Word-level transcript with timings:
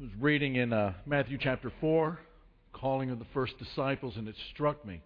was 0.00 0.08
reading 0.18 0.56
in 0.56 0.72
uh, 0.72 0.94
Matthew 1.04 1.36
chapter 1.38 1.70
4, 1.78 2.18
calling 2.72 3.10
of 3.10 3.18
the 3.18 3.26
first 3.34 3.58
disciples, 3.58 4.14
and 4.16 4.28
it 4.28 4.34
struck 4.50 4.82
me 4.86 5.02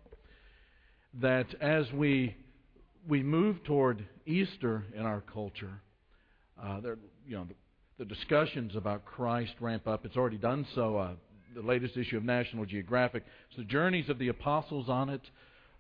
that 1.21 1.53
as 1.61 1.91
we 1.93 2.37
we 3.09 3.21
move 3.21 3.63
toward 3.65 4.07
Easter 4.25 4.85
in 4.95 5.03
our 5.03 5.21
culture, 5.21 5.81
uh, 6.63 6.81
there, 6.81 6.97
you 7.27 7.37
know, 7.37 7.45
the, 7.99 8.05
the, 8.05 8.05
discussions 8.05 8.77
about 8.77 9.05
Christ 9.05 9.53
ramp 9.59 9.89
up. 9.89 10.07
It's 10.07 10.17
already 10.17 10.39
done 10.39 10.65
so. 10.77 10.97
Uh, 10.97 11.11
the 11.57 11.63
latest 11.63 11.97
issue 11.97 12.17
of 12.17 12.23
National 12.23 12.65
Geographic. 12.65 13.25
It's 13.49 13.57
the 13.57 13.65
journeys 13.65 14.09
of 14.09 14.21
the 14.21 14.29
apostles 14.29 14.89
on 14.89 15.09
it. 15.09 15.23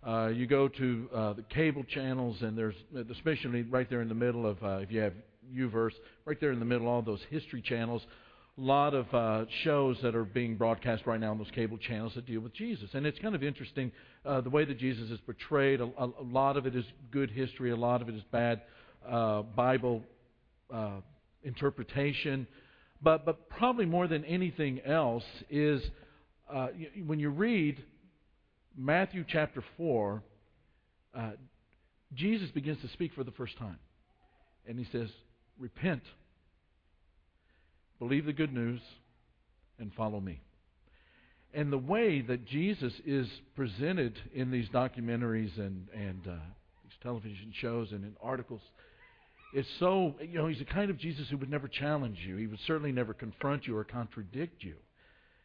Uh, 0.04 0.26
you 0.26 0.48
go 0.48 0.66
to 0.66 1.08
uh, 1.14 1.32
the 1.34 1.42
cable 1.42 1.84
channels, 1.84 2.42
and 2.42 2.58
there's 2.58 2.74
especially 3.12 3.62
right 3.62 3.88
there 3.88 4.02
in 4.02 4.08
the 4.08 4.14
middle 4.14 4.44
of 4.44 4.60
uh, 4.64 4.78
if 4.78 4.90
you 4.90 5.00
have 5.00 5.14
UVerse, 5.54 5.94
right 6.24 6.40
there 6.40 6.50
in 6.50 6.58
the 6.58 6.64
middle, 6.64 6.88
all 6.88 7.00
those 7.00 7.22
history 7.30 7.62
channels. 7.62 8.02
Lot 8.56 8.94
of 8.94 9.12
uh, 9.12 9.46
shows 9.64 9.96
that 10.02 10.14
are 10.14 10.24
being 10.24 10.56
broadcast 10.56 11.06
right 11.06 11.18
now 11.18 11.32
on 11.32 11.38
those 11.38 11.50
cable 11.52 11.76
channels 11.76 12.12
that 12.14 12.24
deal 12.24 12.40
with 12.40 12.54
Jesus, 12.54 12.88
and 12.94 13.04
it's 13.04 13.18
kind 13.18 13.34
of 13.34 13.42
interesting 13.42 13.90
uh, 14.24 14.42
the 14.42 14.50
way 14.50 14.64
that 14.64 14.78
Jesus 14.78 15.10
is 15.10 15.18
portrayed. 15.26 15.80
A, 15.80 15.84
a, 15.98 16.06
a, 16.20 16.22
lot 16.22 16.56
of 16.56 16.64
it 16.64 16.76
is 16.76 16.84
good 17.10 17.32
history, 17.32 17.72
a 17.72 17.76
lot 17.76 18.00
of 18.00 18.08
it 18.08 18.14
is 18.14 18.22
bad 18.30 18.62
uh, 19.10 19.42
Bible 19.42 20.04
uh, 20.72 21.00
interpretation, 21.42 22.46
but 23.02 23.26
but 23.26 23.48
probably 23.48 23.86
more 23.86 24.06
than 24.06 24.24
anything 24.24 24.80
else 24.82 25.24
is 25.50 25.82
uh, 26.48 26.68
when 27.04 27.18
you 27.18 27.30
read 27.30 27.82
Matthew 28.76 29.24
chapter 29.26 29.64
four. 29.76 30.22
Uh, 31.12 31.32
Jesus 32.14 32.50
begins 32.52 32.80
to 32.82 32.88
speak 32.90 33.12
for 33.14 33.24
the 33.24 33.32
first 33.32 33.58
time, 33.58 33.78
and 34.68 34.78
he 34.78 34.86
says, 34.92 35.08
Repent. 35.58 36.02
Believe 38.06 38.26
the 38.26 38.34
good 38.34 38.52
news 38.52 38.82
and 39.78 39.90
follow 39.94 40.20
me. 40.20 40.42
And 41.54 41.72
the 41.72 41.78
way 41.78 42.20
that 42.20 42.44
Jesus 42.44 42.92
is 43.06 43.26
presented 43.56 44.12
in 44.34 44.50
these 44.50 44.68
documentaries 44.68 45.58
and, 45.58 45.88
and 45.94 46.20
uh, 46.28 46.34
these 46.82 46.92
television 47.02 47.50
shows 47.62 47.92
and 47.92 48.04
in 48.04 48.14
articles 48.22 48.60
is 49.54 49.64
so, 49.80 50.14
you 50.20 50.36
know, 50.36 50.48
he's 50.48 50.58
the 50.58 50.66
kind 50.66 50.90
of 50.90 50.98
Jesus 50.98 51.28
who 51.30 51.38
would 51.38 51.50
never 51.50 51.66
challenge 51.66 52.18
you. 52.26 52.36
He 52.36 52.46
would 52.46 52.58
certainly 52.66 52.92
never 52.92 53.14
confront 53.14 53.66
you 53.66 53.74
or 53.74 53.84
contradict 53.84 54.62
you. 54.62 54.74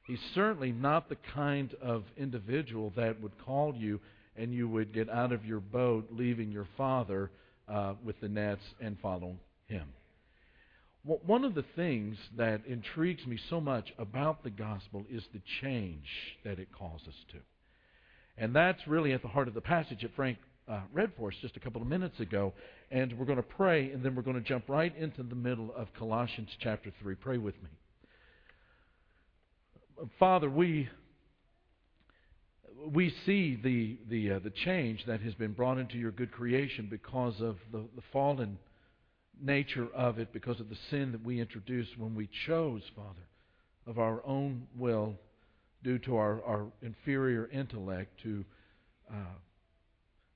He's 0.06 0.20
certainly 0.36 0.73
not 0.73 1.08
the 1.08 1.18
kind 1.34 1.73
of 1.82 2.04
individual 2.18 2.92
that 2.98 3.22
would 3.22 3.38
call 3.46 3.73
you 3.73 4.02
and 4.36 4.54
you 4.54 4.68
would 4.68 4.94
get 4.94 5.10
out 5.10 5.32
of 5.32 5.46
your 5.46 5.62
boat, 5.62 6.10
leaving 6.12 6.52
your 6.52 6.68
father 6.76 7.32
uh, 7.70 7.94
with 8.04 8.20
the 8.20 8.28
nets 8.28 8.64
and 8.82 9.00
follow 9.00 9.38
him. 9.68 9.86
One 11.03 11.45
of 11.45 11.55
the 11.55 11.64
things 11.75 12.17
that 12.38 12.66
intrigues 12.66 13.25
me 13.25 13.39
so 13.50 13.61
much 13.61 13.94
about 13.97 14.44
the 14.44 14.50
gospel 14.50 15.05
is 15.09 15.23
the 15.33 15.42
change 15.61 16.08
that 16.44 16.59
it 16.59 16.67
calls 16.78 17.02
us 17.08 17.16
to. 17.31 17.38
And 18.38 18.53
that's 18.53 18.86
really 18.86 19.14
at 19.14 19.22
the 19.22 19.30
heart 19.30 19.47
of 19.47 19.53
the 19.53 19.61
passage 19.61 20.02
that 20.02 20.14
Frank 20.16 20.38
uh, 20.67 20.81
read 20.94 21.11
for 21.17 21.30
us 21.30 21.36
just 21.42 21.58
a 21.58 21.59
couple 21.59 21.81
of 21.81 21.88
minutes 21.88 22.20
ago. 22.20 22.53
And 22.92 23.17
we're 23.17 23.25
going 23.25 23.38
to 23.38 23.44
pray, 23.44 23.92
and 23.92 24.03
then 24.03 24.14
we're 24.14 24.23
going 24.23 24.42
to 24.42 24.47
jump 24.47 24.66
right 24.67 24.95
into 24.97 25.23
the 25.23 25.36
middle 25.36 25.73
of 25.75 25.88
Colossians 25.97 26.50
chapter 26.59 26.92
3. 27.02 27.16
Pray 27.16 27.38
with 27.38 27.55
me. 27.64 27.70
Father, 30.17 30.50
we 30.50 30.89
we 32.94 33.14
see 33.25 33.59
the 33.61 33.97
the 34.09 34.36
uh, 34.36 34.39
the 34.39 34.50
change 34.50 35.03
that 35.05 35.20
has 35.22 35.33
been 35.33 35.52
brought 35.52 35.77
into 35.77 35.97
your 35.97 36.11
good 36.11 36.31
creation 36.31 36.88
because 36.89 37.42
of 37.42 37.58
the, 37.72 37.80
the 37.95 38.02
fallen 38.14 38.58
nature 39.42 39.88
of 39.94 40.20
it 40.20 40.34
because 40.34 40.59
of 40.59 40.70
the 40.70 40.78
sin 40.90 41.12
that 41.12 41.23
we 41.23 41.40
introduced 41.40 41.98
when 41.98 42.16
we 42.16 42.30
chose, 42.45 42.82
Father, 42.95 43.28
of 43.88 44.00
our 44.00 44.26
own 44.26 44.68
will, 44.78 45.16
due 45.84 45.98
to 46.00 46.16
our, 46.16 46.44
our 46.44 46.68
inferior 46.82 47.50
intellect, 47.52 48.22
to, 48.23 48.44
uh, 49.12 49.38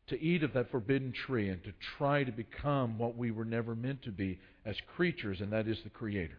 to 0.08 0.22
eat 0.22 0.44
of 0.44 0.53
that 0.53 0.72
forbidden 0.72 1.12
tree 1.12 1.50
and 1.50 1.64
to 1.64 1.74
try 1.97 2.24
to 2.24 2.31
become 2.31 2.97
what 2.97 3.18
we 3.18 3.31
were 3.31 3.46
never 3.46 3.75
meant 3.75 4.02
to 4.03 4.12
be 4.12 4.40
as 4.66 4.75
creatures, 4.96 5.41
and 5.41 5.52
that 5.52 5.68
is 5.68 5.78
the 5.84 5.90
Creator. 5.90 6.38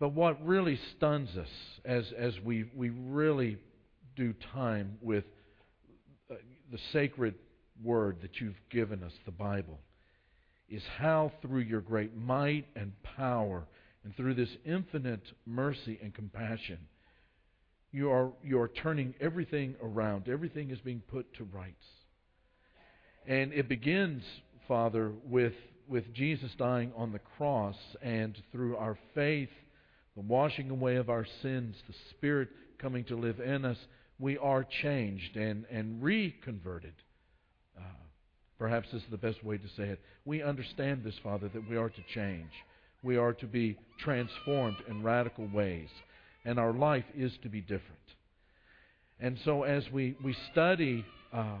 But 0.00 0.12
what 0.12 0.44
really 0.44 0.80
stuns 0.96 1.36
us 1.36 1.48
as, 1.84 2.04
as 2.16 2.32
we, 2.42 2.64
we 2.74 2.90
really 2.90 3.58
do 4.16 4.34
time 4.54 4.98
with 5.02 5.24
uh, 6.30 6.34
the 6.72 6.78
sacred 6.92 7.34
word 7.82 8.18
that 8.22 8.40
you've 8.40 8.60
given 8.70 9.02
us, 9.02 9.12
the 9.26 9.30
Bible, 9.30 9.78
is 10.70 10.82
how 10.98 11.32
through 11.42 11.60
your 11.60 11.80
great 11.80 12.16
might 12.16 12.66
and 12.76 12.92
power 13.02 13.66
and 14.04 14.16
through 14.16 14.34
this 14.34 14.56
infinite 14.64 15.22
mercy 15.44 15.98
and 16.02 16.14
compassion, 16.14 16.78
you 17.92 18.10
are, 18.10 18.30
you 18.42 18.60
are 18.60 18.68
turning 18.68 19.14
everything 19.20 19.74
around. 19.82 20.28
Everything 20.28 20.70
is 20.70 20.78
being 20.78 21.02
put 21.10 21.32
to 21.34 21.44
rights. 21.44 21.84
And 23.26 23.52
it 23.52 23.68
begins, 23.68 24.22
Father, 24.68 25.12
with, 25.24 25.54
with 25.88 26.12
Jesus 26.14 26.52
dying 26.56 26.92
on 26.96 27.12
the 27.12 27.18
cross 27.36 27.76
and 28.00 28.40
through 28.52 28.76
our 28.76 28.96
faith, 29.14 29.50
the 30.14 30.22
washing 30.22 30.70
away 30.70 30.96
of 30.96 31.10
our 31.10 31.26
sins, 31.42 31.76
the 31.88 31.94
Spirit 32.10 32.48
coming 32.78 33.04
to 33.04 33.16
live 33.16 33.40
in 33.40 33.64
us, 33.64 33.76
we 34.18 34.38
are 34.38 34.64
changed 34.82 35.36
and, 35.36 35.64
and 35.70 36.02
reconverted. 36.02 36.94
Perhaps 38.60 38.88
this 38.92 39.02
is 39.02 39.08
the 39.10 39.16
best 39.16 39.42
way 39.42 39.56
to 39.56 39.66
say 39.74 39.84
it. 39.84 40.00
We 40.26 40.42
understand 40.42 41.02
this, 41.02 41.14
Father, 41.24 41.48
that 41.48 41.66
we 41.66 41.78
are 41.78 41.88
to 41.88 42.02
change. 42.14 42.50
We 43.02 43.16
are 43.16 43.32
to 43.32 43.46
be 43.46 43.78
transformed 43.98 44.76
in 44.86 45.02
radical 45.02 45.48
ways. 45.50 45.88
And 46.44 46.58
our 46.58 46.74
life 46.74 47.06
is 47.16 47.32
to 47.42 47.48
be 47.48 47.62
different. 47.62 47.84
And 49.18 49.38
so 49.46 49.62
as 49.62 49.84
we, 49.90 50.14
we 50.22 50.36
study 50.52 51.06
uh, 51.32 51.56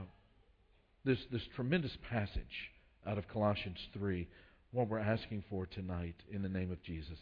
this, 1.06 1.18
this 1.32 1.40
tremendous 1.56 1.96
passage 2.10 2.70
out 3.06 3.16
of 3.16 3.26
Colossians 3.28 3.78
3, 3.94 4.28
what 4.72 4.88
we're 4.88 4.98
asking 4.98 5.42
for 5.48 5.64
tonight 5.64 6.16
in 6.30 6.42
the 6.42 6.50
name 6.50 6.70
of 6.70 6.82
Jesus 6.82 7.18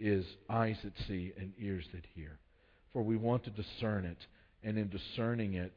is 0.00 0.24
eyes 0.48 0.76
that 0.82 0.92
see 1.06 1.32
and 1.38 1.52
ears 1.56 1.84
that 1.94 2.04
hear. 2.16 2.40
For 2.92 3.02
we 3.02 3.16
want 3.16 3.44
to 3.44 3.50
discern 3.50 4.06
it, 4.06 4.18
and 4.64 4.76
in 4.76 4.88
discerning 4.88 5.54
it, 5.54 5.74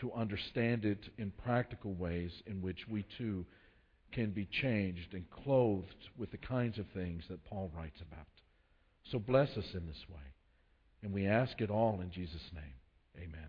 to 0.00 0.12
understand 0.12 0.84
it 0.84 1.08
in 1.18 1.32
practical 1.44 1.94
ways 1.94 2.32
in 2.46 2.62
which 2.62 2.88
we 2.90 3.04
too 3.18 3.44
can 4.12 4.30
be 4.30 4.46
changed 4.46 5.14
and 5.14 5.24
clothed 5.30 6.08
with 6.18 6.30
the 6.30 6.36
kinds 6.36 6.78
of 6.78 6.86
things 6.94 7.24
that 7.28 7.44
Paul 7.44 7.70
writes 7.76 8.00
about. 8.00 8.26
So 9.10 9.18
bless 9.18 9.50
us 9.56 9.64
in 9.74 9.86
this 9.86 10.04
way. 10.08 10.20
And 11.02 11.12
we 11.12 11.26
ask 11.26 11.60
it 11.60 11.70
all 11.70 12.00
in 12.00 12.10
Jesus' 12.10 12.50
name. 12.54 12.74
Amen. 13.16 13.48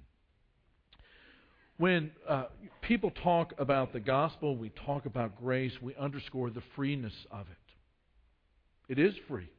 When 1.78 2.12
uh, 2.28 2.46
people 2.82 3.12
talk 3.12 3.54
about 3.58 3.94
the 3.94 4.00
gospel, 4.00 4.56
we 4.56 4.70
talk 4.86 5.06
about 5.06 5.40
grace, 5.40 5.74
we 5.82 5.96
underscore 5.96 6.50
the 6.50 6.64
freeness 6.76 7.14
of 7.32 7.48
it. 7.50 8.92
It 8.92 9.00
is 9.00 9.14
free. 9.28 9.50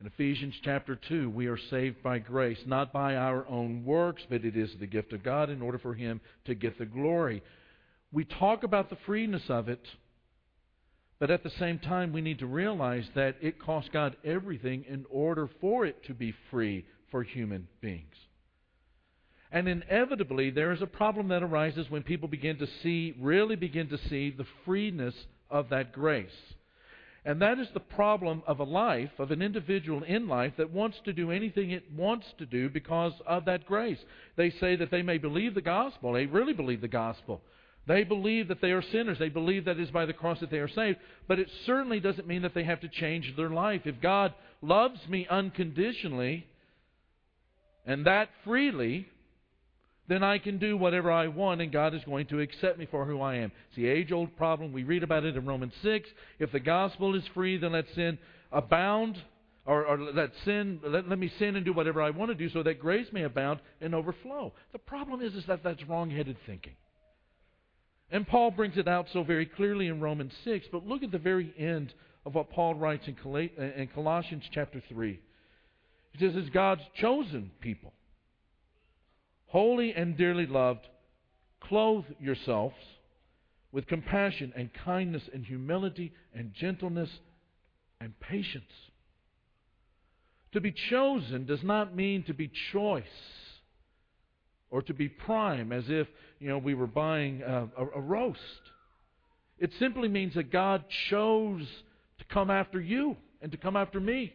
In 0.00 0.06
Ephesians 0.06 0.54
chapter 0.62 0.94
2, 0.94 1.30
we 1.30 1.46
are 1.46 1.56
saved 1.56 2.02
by 2.02 2.18
grace, 2.18 2.58
not 2.66 2.92
by 2.92 3.16
our 3.16 3.46
own 3.48 3.82
works, 3.82 4.22
but 4.28 4.44
it 4.44 4.54
is 4.54 4.70
the 4.78 4.86
gift 4.86 5.14
of 5.14 5.22
God 5.22 5.48
in 5.48 5.62
order 5.62 5.78
for 5.78 5.94
Him 5.94 6.20
to 6.44 6.54
get 6.54 6.78
the 6.78 6.84
glory. 6.84 7.42
We 8.12 8.24
talk 8.24 8.62
about 8.62 8.90
the 8.90 8.98
freeness 9.06 9.48
of 9.48 9.70
it, 9.70 9.80
but 11.18 11.30
at 11.30 11.42
the 11.42 11.50
same 11.58 11.78
time, 11.78 12.12
we 12.12 12.20
need 12.20 12.40
to 12.40 12.46
realize 12.46 13.08
that 13.14 13.36
it 13.40 13.58
costs 13.58 13.88
God 13.90 14.16
everything 14.22 14.84
in 14.86 15.06
order 15.08 15.48
for 15.62 15.86
it 15.86 16.04
to 16.04 16.14
be 16.14 16.34
free 16.50 16.84
for 17.10 17.22
human 17.22 17.66
beings. 17.80 18.14
And 19.50 19.66
inevitably, 19.66 20.50
there 20.50 20.72
is 20.72 20.82
a 20.82 20.86
problem 20.86 21.28
that 21.28 21.42
arises 21.42 21.90
when 21.90 22.02
people 22.02 22.28
begin 22.28 22.58
to 22.58 22.68
see, 22.82 23.14
really 23.18 23.56
begin 23.56 23.88
to 23.88 23.98
see, 24.10 24.30
the 24.30 24.46
freeness 24.66 25.14
of 25.48 25.70
that 25.70 25.92
grace. 25.92 26.28
And 27.26 27.42
that 27.42 27.58
is 27.58 27.66
the 27.74 27.80
problem 27.80 28.44
of 28.46 28.60
a 28.60 28.64
life, 28.64 29.10
of 29.18 29.32
an 29.32 29.42
individual 29.42 30.04
in 30.04 30.28
life 30.28 30.52
that 30.58 30.70
wants 30.70 30.96
to 31.06 31.12
do 31.12 31.32
anything 31.32 31.72
it 31.72 31.90
wants 31.92 32.24
to 32.38 32.46
do 32.46 32.70
because 32.70 33.12
of 33.26 33.46
that 33.46 33.66
grace. 33.66 33.98
They 34.36 34.50
say 34.50 34.76
that 34.76 34.92
they 34.92 35.02
may 35.02 35.18
believe 35.18 35.54
the 35.54 35.60
gospel. 35.60 36.12
They 36.12 36.26
really 36.26 36.52
believe 36.52 36.80
the 36.80 36.86
gospel. 36.86 37.40
They 37.88 38.04
believe 38.04 38.46
that 38.46 38.60
they 38.60 38.70
are 38.70 38.82
sinners. 38.92 39.18
They 39.18 39.28
believe 39.28 39.64
that 39.64 39.76
it 39.76 39.82
is 39.82 39.90
by 39.90 40.06
the 40.06 40.12
cross 40.12 40.38
that 40.38 40.52
they 40.52 40.60
are 40.60 40.68
saved. 40.68 40.98
But 41.26 41.40
it 41.40 41.50
certainly 41.66 41.98
doesn't 41.98 42.28
mean 42.28 42.42
that 42.42 42.54
they 42.54 42.62
have 42.62 42.80
to 42.82 42.88
change 42.88 43.34
their 43.36 43.50
life. 43.50 43.82
If 43.86 44.00
God 44.00 44.32
loves 44.62 45.00
me 45.08 45.26
unconditionally, 45.28 46.46
and 47.84 48.06
that 48.06 48.28
freely, 48.44 49.08
then 50.08 50.22
I 50.22 50.38
can 50.38 50.58
do 50.58 50.76
whatever 50.76 51.10
I 51.10 51.28
want 51.28 51.60
and 51.60 51.72
God 51.72 51.94
is 51.94 52.04
going 52.04 52.26
to 52.26 52.40
accept 52.40 52.78
me 52.78 52.86
for 52.90 53.04
who 53.04 53.20
I 53.20 53.36
am. 53.36 53.52
It's 53.68 53.76
the 53.76 53.88
age 53.88 54.12
old 54.12 54.36
problem. 54.36 54.72
We 54.72 54.84
read 54.84 55.02
about 55.02 55.24
it 55.24 55.36
in 55.36 55.46
Romans 55.46 55.72
6. 55.82 56.08
If 56.38 56.52
the 56.52 56.60
gospel 56.60 57.14
is 57.14 57.24
free, 57.34 57.56
then 57.56 57.72
let 57.72 57.86
sin 57.94 58.18
abound, 58.52 59.20
or, 59.64 59.84
or 59.84 59.98
let 59.98 60.30
sin, 60.44 60.80
let, 60.84 61.08
let 61.08 61.18
me 61.18 61.30
sin 61.38 61.56
and 61.56 61.64
do 61.64 61.72
whatever 61.72 62.00
I 62.00 62.10
want 62.10 62.30
to 62.30 62.36
do 62.36 62.48
so 62.48 62.62
that 62.62 62.78
grace 62.78 63.08
may 63.12 63.24
abound 63.24 63.60
and 63.80 63.94
overflow. 63.94 64.52
The 64.72 64.78
problem 64.78 65.22
is, 65.22 65.34
is 65.34 65.44
that 65.46 65.64
that's 65.64 65.82
wrong 65.84 66.10
headed 66.10 66.36
thinking. 66.46 66.74
And 68.10 68.26
Paul 68.26 68.52
brings 68.52 68.76
it 68.76 68.86
out 68.86 69.06
so 69.12 69.24
very 69.24 69.46
clearly 69.46 69.88
in 69.88 70.00
Romans 70.00 70.32
6, 70.44 70.66
but 70.70 70.86
look 70.86 71.02
at 71.02 71.10
the 71.10 71.18
very 71.18 71.52
end 71.58 71.92
of 72.24 72.34
what 72.34 72.50
Paul 72.50 72.74
writes 72.74 73.08
in 73.08 73.88
Colossians 73.92 74.44
chapter 74.52 74.80
3. 74.88 75.18
He 76.12 76.24
says, 76.24 76.36
As 76.36 76.48
God's 76.50 76.82
chosen 76.94 77.50
people, 77.60 77.92
holy 79.56 79.94
and 79.94 80.18
dearly 80.18 80.44
loved, 80.44 80.86
clothe 81.60 82.04
yourselves 82.20 82.74
with 83.72 83.86
compassion 83.86 84.52
and 84.54 84.68
kindness 84.84 85.22
and 85.32 85.46
humility 85.46 86.12
and 86.34 86.52
gentleness 86.52 87.08
and 87.98 88.12
patience. 88.20 88.74
To 90.52 90.60
be 90.60 90.74
chosen 90.90 91.46
does 91.46 91.62
not 91.62 91.96
mean 91.96 92.22
to 92.24 92.34
be 92.34 92.50
choice 92.70 93.04
or 94.68 94.82
to 94.82 94.92
be 94.92 95.08
prime 95.08 95.72
as 95.72 95.84
if 95.88 96.06
you 96.38 96.48
know 96.48 96.58
we 96.58 96.74
were 96.74 96.86
buying 96.86 97.40
a, 97.40 97.66
a, 97.78 97.86
a 97.96 98.00
roast. 98.02 98.40
It 99.58 99.70
simply 99.78 100.08
means 100.08 100.34
that 100.34 100.52
God 100.52 100.84
chose 101.08 101.66
to 102.18 102.24
come 102.26 102.50
after 102.50 102.78
you 102.78 103.16
and 103.40 103.50
to 103.52 103.56
come 103.56 103.74
after 103.74 104.00
me. 104.00 104.34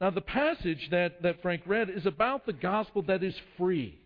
Now, 0.00 0.10
the 0.10 0.20
passage 0.20 0.88
that, 0.90 1.22
that 1.22 1.42
Frank 1.42 1.62
read 1.66 1.90
is 1.90 2.06
about 2.06 2.46
the 2.46 2.52
gospel 2.52 3.02
that 3.02 3.22
is 3.22 3.34
free. 3.56 3.98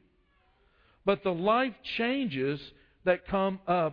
But 1.04 1.22
the 1.22 1.34
life 1.34 1.74
changes 1.98 2.60
that 3.04 3.26
come 3.26 3.60
uh, 3.66 3.90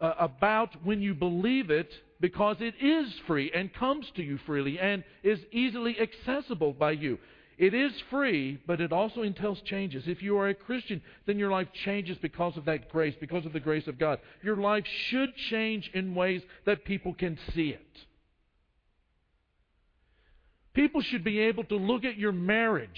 uh, 0.00 0.14
about 0.18 0.84
when 0.84 1.00
you 1.00 1.14
believe 1.14 1.70
it 1.70 1.90
because 2.20 2.56
it 2.60 2.74
is 2.80 3.12
free 3.26 3.50
and 3.54 3.72
comes 3.72 4.06
to 4.14 4.22
you 4.22 4.38
freely 4.46 4.78
and 4.78 5.02
is 5.22 5.40
easily 5.50 5.96
accessible 5.98 6.72
by 6.72 6.92
you. 6.92 7.18
It 7.58 7.74
is 7.74 7.92
free, 8.08 8.58
but 8.66 8.80
it 8.80 8.92
also 8.92 9.22
entails 9.22 9.60
changes. 9.66 10.04
If 10.06 10.22
you 10.22 10.38
are 10.38 10.48
a 10.48 10.54
Christian, 10.54 11.02
then 11.26 11.38
your 11.38 11.50
life 11.50 11.68
changes 11.84 12.16
because 12.22 12.56
of 12.56 12.64
that 12.64 12.88
grace, 12.88 13.14
because 13.20 13.44
of 13.44 13.52
the 13.52 13.60
grace 13.60 13.86
of 13.86 13.98
God. 13.98 14.18
Your 14.42 14.56
life 14.56 14.84
should 15.08 15.34
change 15.50 15.90
in 15.92 16.14
ways 16.14 16.40
that 16.64 16.84
people 16.84 17.12
can 17.12 17.38
see 17.54 17.68
it. 17.70 18.06
People 20.74 21.00
should 21.02 21.24
be 21.24 21.40
able 21.40 21.64
to 21.64 21.76
look 21.76 22.04
at 22.04 22.16
your 22.16 22.32
marriage 22.32 22.88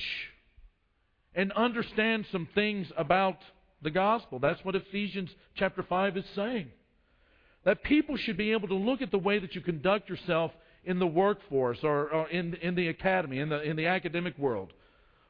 and 1.34 1.52
understand 1.52 2.26
some 2.30 2.48
things 2.54 2.86
about 2.96 3.38
the 3.82 3.90
gospel. 3.90 4.38
That's 4.38 4.62
what 4.64 4.74
Ephesians 4.74 5.30
chapter 5.56 5.82
5 5.82 6.16
is 6.18 6.24
saying. 6.34 6.68
That 7.64 7.82
people 7.82 8.16
should 8.16 8.36
be 8.36 8.52
able 8.52 8.68
to 8.68 8.74
look 8.74 9.02
at 9.02 9.10
the 9.10 9.18
way 9.18 9.38
that 9.38 9.54
you 9.54 9.60
conduct 9.60 10.08
yourself 10.08 10.52
in 10.84 10.98
the 10.98 11.06
workforce 11.06 11.78
or, 11.82 12.10
or 12.10 12.28
in, 12.28 12.54
in 12.54 12.74
the 12.74 12.88
academy, 12.88 13.38
in 13.38 13.48
the, 13.48 13.62
in 13.62 13.76
the 13.76 13.86
academic 13.86 14.36
world, 14.36 14.72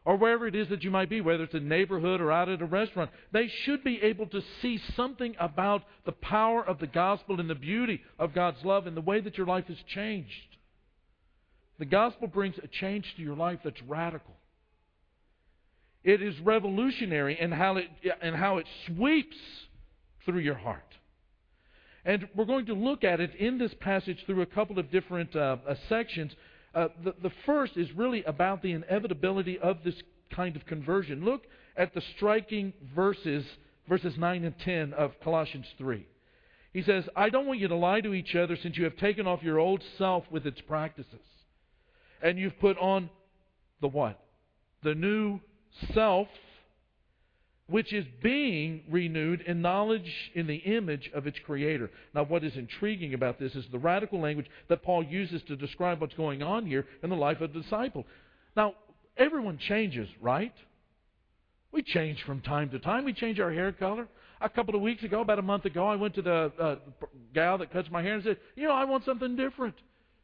or 0.05 0.17
wherever 0.17 0.47
it 0.47 0.57
is 0.57 0.69
that 0.71 0.83
you 0.83 0.91
might 0.91 1.11
be, 1.11 1.21
whether 1.21 1.45
it's 1.45 1.55
in 1.55 1.69
neighborhood 1.69 2.21
or 2.21 2.33
out 2.33 2.49
at 2.49 2.63
a 2.63 2.67
restaurant, 2.67 3.11
they 3.33 3.49
should 3.65 3.85
be 3.85 4.01
able 4.03 4.27
to 4.27 4.43
see 4.61 4.81
something 4.97 5.37
about 5.39 5.83
the 6.07 6.13
power 6.13 6.65
of 6.67 6.79
the 6.81 6.87
gospel 6.87 7.39
and 7.39 7.49
the 7.49 7.55
beauty 7.55 8.01
of 8.19 8.35
God's 8.35 8.65
love 8.65 8.87
and 8.87 8.97
the 8.97 9.03
way 9.03 9.21
that 9.21 9.37
your 9.37 9.47
life 9.47 9.67
has 9.67 9.77
changed. 9.95 10.52
The 11.79 11.85
gospel 11.85 12.29
brings 12.29 12.57
a 12.63 12.69
change 12.69 13.15
to 13.17 13.23
your 13.23 13.37
life 13.37 13.61
that's 13.65 13.81
radical. 13.83 14.35
It 16.05 16.21
is 16.21 16.39
revolutionary 16.41 17.41
in 17.41 17.53
how 17.53 17.77
it, 17.77 17.87
in 18.23 18.35
how 18.35 18.59
it 18.59 18.67
sweeps 18.87 19.37
through 20.25 20.41
your 20.41 20.57
heart. 20.57 20.83
And 22.05 22.29
we're 22.35 22.45
going 22.45 22.67
to 22.67 22.75
look 22.75 23.05
at 23.05 23.21
it 23.21 23.35
in 23.37 23.59
this 23.59 23.73
passage 23.81 24.19
through 24.27 24.43
a 24.43 24.47
couple 24.47 24.79
of 24.79 24.91
different 24.91 25.35
uh, 25.37 25.57
uh, 25.69 25.75
sections. 25.89 26.33
Uh, 26.75 26.89
the, 27.05 27.15
the 27.23 27.31
first 27.47 27.77
is 27.77 27.89
really 27.93 28.25
about 28.25 28.63
the 28.63 28.73
inevitability 28.73 29.59
of 29.59 29.79
this 29.85 29.95
kind 30.35 30.57
of 30.57 30.67
conversion. 30.67 31.25
Look 31.25 31.43
at 31.77 31.95
the 31.95 32.03
striking 32.17 32.73
verses, 32.95 33.45
verses 33.89 34.15
9 34.19 34.45
and 34.45 34.59
10 34.59 34.93
of 34.95 35.13
Colossians 35.23 35.67
3. 35.79 36.05
He 36.73 36.83
says, 36.83 37.05
I 37.15 37.29
don't 37.29 37.47
want 37.47 37.61
you 37.61 37.69
to 37.69 37.77
lie 37.77 38.01
to 38.01 38.15
each 38.15 38.35
other 38.35 38.57
since 38.61 38.77
you 38.77 38.85
have 38.85 38.97
taken 38.97 39.27
off 39.27 39.43
your 39.43 39.59
old 39.59 39.83
self 39.99 40.25
with 40.31 40.47
its 40.47 40.61
practices. 40.63 41.21
And 42.23 42.39
you've 42.39 42.59
put 42.61 42.79
on 42.79 43.11
the 43.81 43.89
what? 43.89 44.19
The 44.83 44.95
new 44.95 45.41
self 45.93 46.29
which 47.73 47.93
is 47.93 48.05
being 48.23 48.83
renewed 48.91 49.41
in 49.43 49.63
knowledge 49.63 50.31
in 50.35 50.47
the 50.47 50.57
image 50.57 51.11
of 51.15 51.27
its 51.27 51.39
creator. 51.47 51.91
Now, 52.15 52.25
what 52.25 52.45
is 52.45 52.55
intriguing 52.55 53.15
about 53.15 53.39
this 53.39 53.55
is 53.55 53.65
the 53.73 53.79
radical 53.79 54.21
language 54.21 54.47
that 54.69 54.83
Paul 54.83 55.03
uses 55.03 55.43
to 55.49 55.57
describe 55.57 56.01
what's 56.01 56.15
going 56.15 56.43
on 56.43 56.67
here 56.67 56.87
in 57.03 57.09
the 57.09 57.17
life 57.17 57.41
of 57.41 57.53
the 57.53 57.61
disciple. 57.61 58.05
Now, 58.57 58.75
everyone 59.17 59.59
changes, 59.59 60.07
right? 60.21 60.53
We 61.73 61.83
change 61.83 62.23
from 62.25 62.43
time 62.43 62.69
to 62.71 62.79
time. 62.79 63.07
We 63.07 63.15
change 63.15 63.41
our 63.41 63.51
hair 63.51 63.73
color. 63.73 64.07
A 64.43 64.51
couple 64.51 64.75
of 64.75 64.83
weeks 64.83 65.03
ago, 65.03 65.23
about 65.23 65.39
a 65.39 65.43
month 65.43 65.65
ago, 65.65 65.87
I 65.87 65.97
went 65.97 66.15
to 66.17 66.23
the 66.23 66.53
uh, 66.61 66.77
gal 67.33 67.57
that 67.59 67.73
cuts 67.73 67.89
my 67.91 68.03
hair 68.03 68.15
and 68.15 68.25
said, 68.25 68.37
You 68.55 68.65
know, 68.65 68.75
I 68.75 68.85
want 68.85 69.07
something 69.07 69.35
different. 69.35 69.77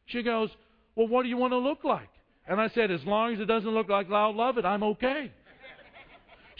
She 0.05 0.21
goes, 0.21 0.49
Well, 0.95 1.07
what 1.07 1.23
do 1.23 1.29
you 1.29 1.37
want 1.37 1.53
to 1.53 1.57
look 1.57 1.83
like? 1.83 2.09
And 2.47 2.59
I 2.59 2.69
said, 2.69 2.91
As 2.91 3.03
long 3.03 3.33
as 3.33 3.39
it 3.39 3.45
doesn't 3.45 3.69
look 3.69 3.89
like 3.89 4.09
Lyle 4.09 4.35
Lovett, 4.35 4.65
I'm 4.65 4.83
okay. 4.83 5.31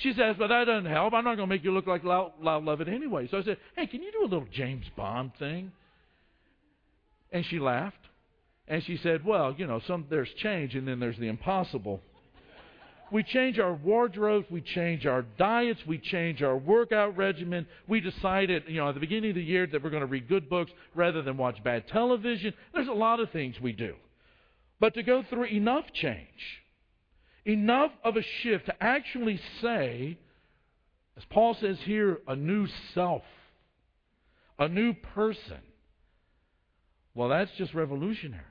She 0.01 0.13
says, 0.13 0.37
but 0.39 0.47
that 0.47 0.65
doesn't 0.65 0.89
help. 0.89 1.13
I'm 1.13 1.25
not 1.25 1.35
going 1.35 1.49
to 1.49 1.55
make 1.55 1.63
you 1.63 1.73
look 1.73 1.85
like 1.85 2.05
Lyle, 2.05 2.33
Loud 2.41 2.63
Love 2.63 2.79
It 2.79 2.87
anyway. 2.87 3.27
So 3.29 3.37
I 3.37 3.43
said, 3.43 3.57
hey, 3.75 3.85
can 3.85 4.01
you 4.01 4.11
do 4.11 4.21
a 4.21 4.29
little 4.29 4.47
James 4.51 4.85
Bond 4.95 5.31
thing? 5.37 5.73
And 7.31 7.45
she 7.45 7.59
laughed. 7.59 7.97
And 8.67 8.83
she 8.85 8.97
said, 8.97 9.25
well, 9.25 9.53
you 9.57 9.67
know, 9.67 9.81
some 9.87 10.05
there's 10.09 10.29
change 10.37 10.75
and 10.75 10.87
then 10.87 10.99
there's 10.99 11.17
the 11.17 11.27
impossible. 11.27 12.01
We 13.11 13.23
change 13.23 13.57
our 13.57 13.73
wardrobes, 13.73 14.45
we 14.51 14.61
change 14.61 15.07
our 15.07 15.23
diets, 15.37 15.79
we 15.87 15.97
change 15.97 16.43
our 16.43 16.55
workout 16.55 17.17
regimen. 17.17 17.65
We 17.87 17.99
decided, 17.99 18.63
you 18.67 18.77
know, 18.77 18.89
at 18.89 18.93
the 18.93 18.99
beginning 19.01 19.31
of 19.31 19.35
the 19.35 19.43
year 19.43 19.67
that 19.67 19.83
we're 19.83 19.89
going 19.89 20.01
to 20.01 20.07
read 20.07 20.29
good 20.29 20.47
books 20.47 20.71
rather 20.95 21.23
than 21.23 21.35
watch 21.35 21.61
bad 21.63 21.87
television. 21.87 22.53
There's 22.73 22.87
a 22.87 22.93
lot 22.93 23.19
of 23.19 23.31
things 23.31 23.55
we 23.59 23.73
do. 23.73 23.95
But 24.79 24.93
to 24.93 25.03
go 25.03 25.23
through 25.23 25.45
enough 25.45 25.85
change 25.93 26.61
enough 27.45 27.91
of 28.03 28.15
a 28.15 28.21
shift 28.41 28.67
to 28.67 28.83
actually 28.83 29.39
say, 29.61 30.17
as 31.17 31.23
Paul 31.29 31.55
says 31.55 31.77
here, 31.83 32.19
a 32.27 32.35
new 32.35 32.67
self, 32.93 33.23
a 34.57 34.67
new 34.67 34.93
person. 34.93 35.59
Well, 37.15 37.29
that's 37.29 37.51
just 37.57 37.73
revolutionary. 37.73 38.43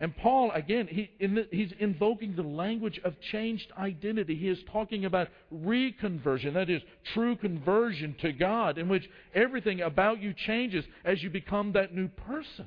And 0.00 0.16
Paul, 0.16 0.52
again, 0.52 0.86
he, 0.86 1.10
in 1.18 1.34
the, 1.34 1.48
he's 1.50 1.72
invoking 1.80 2.36
the 2.36 2.42
language 2.42 3.00
of 3.02 3.20
changed 3.32 3.72
identity. 3.76 4.36
He 4.36 4.48
is 4.48 4.58
talking 4.70 5.04
about 5.04 5.28
reconversion, 5.52 6.54
that 6.54 6.70
is, 6.70 6.82
true 7.14 7.34
conversion 7.34 8.14
to 8.20 8.32
God, 8.32 8.78
in 8.78 8.88
which 8.88 9.08
everything 9.34 9.80
about 9.80 10.22
you 10.22 10.34
changes 10.34 10.84
as 11.04 11.20
you 11.20 11.30
become 11.30 11.72
that 11.72 11.92
new 11.92 12.06
person. 12.06 12.66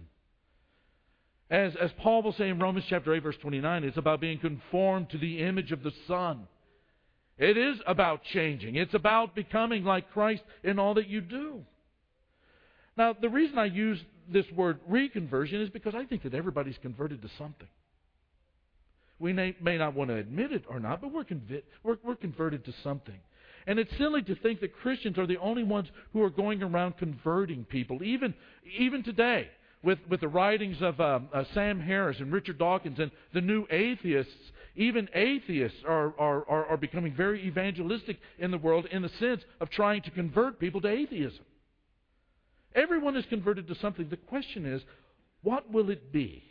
As, 1.51 1.73
as 1.75 1.91
Paul 1.97 2.23
will 2.23 2.31
say 2.31 2.47
in 2.47 2.59
Romans 2.59 2.85
chapter 2.89 3.13
8, 3.13 3.23
verse 3.23 3.35
29, 3.41 3.83
it's 3.83 3.97
about 3.97 4.21
being 4.21 4.39
conformed 4.39 5.09
to 5.09 5.17
the 5.17 5.39
image 5.39 5.73
of 5.73 5.83
the 5.83 5.91
Son. 6.07 6.47
It 7.37 7.57
is 7.57 7.77
about 7.85 8.23
changing. 8.23 8.77
It's 8.77 8.93
about 8.93 9.35
becoming 9.35 9.83
like 9.83 10.11
Christ 10.11 10.43
in 10.63 10.79
all 10.79 10.93
that 10.93 11.09
you 11.09 11.19
do. 11.19 11.59
Now, 12.95 13.13
the 13.19 13.27
reason 13.27 13.59
I 13.59 13.65
use 13.65 13.99
this 14.31 14.45
word 14.55 14.79
reconversion 14.89 15.61
is 15.61 15.69
because 15.69 15.93
I 15.93 16.05
think 16.05 16.23
that 16.23 16.33
everybody's 16.33 16.77
converted 16.81 17.21
to 17.21 17.29
something. 17.37 17.67
We 19.19 19.33
may, 19.33 19.53
may 19.61 19.77
not 19.77 19.93
want 19.93 20.09
to 20.09 20.15
admit 20.15 20.53
it 20.53 20.63
or 20.69 20.79
not, 20.79 21.01
but 21.01 21.11
we're, 21.11 21.25
convi- 21.25 21.63
we're, 21.83 21.97
we're 22.01 22.15
converted 22.15 22.63
to 22.65 22.73
something. 22.81 23.19
And 23.67 23.77
it's 23.77 23.91
silly 23.97 24.21
to 24.23 24.35
think 24.35 24.61
that 24.61 24.73
Christians 24.73 25.17
are 25.17 25.27
the 25.27 25.37
only 25.37 25.63
ones 25.63 25.89
who 26.13 26.23
are 26.23 26.29
going 26.29 26.63
around 26.63 26.97
converting 26.97 27.65
people, 27.65 28.03
even, 28.03 28.33
even 28.79 29.03
today 29.03 29.49
with, 29.83 29.99
with 30.09 30.21
the 30.21 30.27
writings 30.27 30.77
of 30.81 30.99
um, 30.99 31.29
uh, 31.33 31.43
Sam 31.53 31.79
Harris 31.79 32.17
and 32.19 32.31
Richard 32.31 32.57
Dawkins 32.57 32.99
and 32.99 33.11
the 33.33 33.41
new 33.41 33.65
atheists, 33.71 34.33
even 34.75 35.09
atheists 35.13 35.79
are, 35.87 36.13
are, 36.19 36.47
are, 36.47 36.65
are 36.67 36.77
becoming 36.77 37.13
very 37.13 37.45
evangelistic 37.45 38.19
in 38.39 38.51
the 38.51 38.57
world 38.57 38.85
in 38.91 39.01
the 39.01 39.11
sense 39.19 39.41
of 39.59 39.69
trying 39.69 40.01
to 40.03 40.11
convert 40.11 40.59
people 40.59 40.81
to 40.81 40.87
atheism. 40.87 41.43
Everyone 42.73 43.17
is 43.17 43.25
converted 43.25 43.67
to 43.67 43.75
something. 43.75 44.07
The 44.09 44.17
question 44.17 44.65
is, 44.65 44.81
what 45.41 45.71
will 45.71 45.89
it 45.89 46.13
be? 46.13 46.43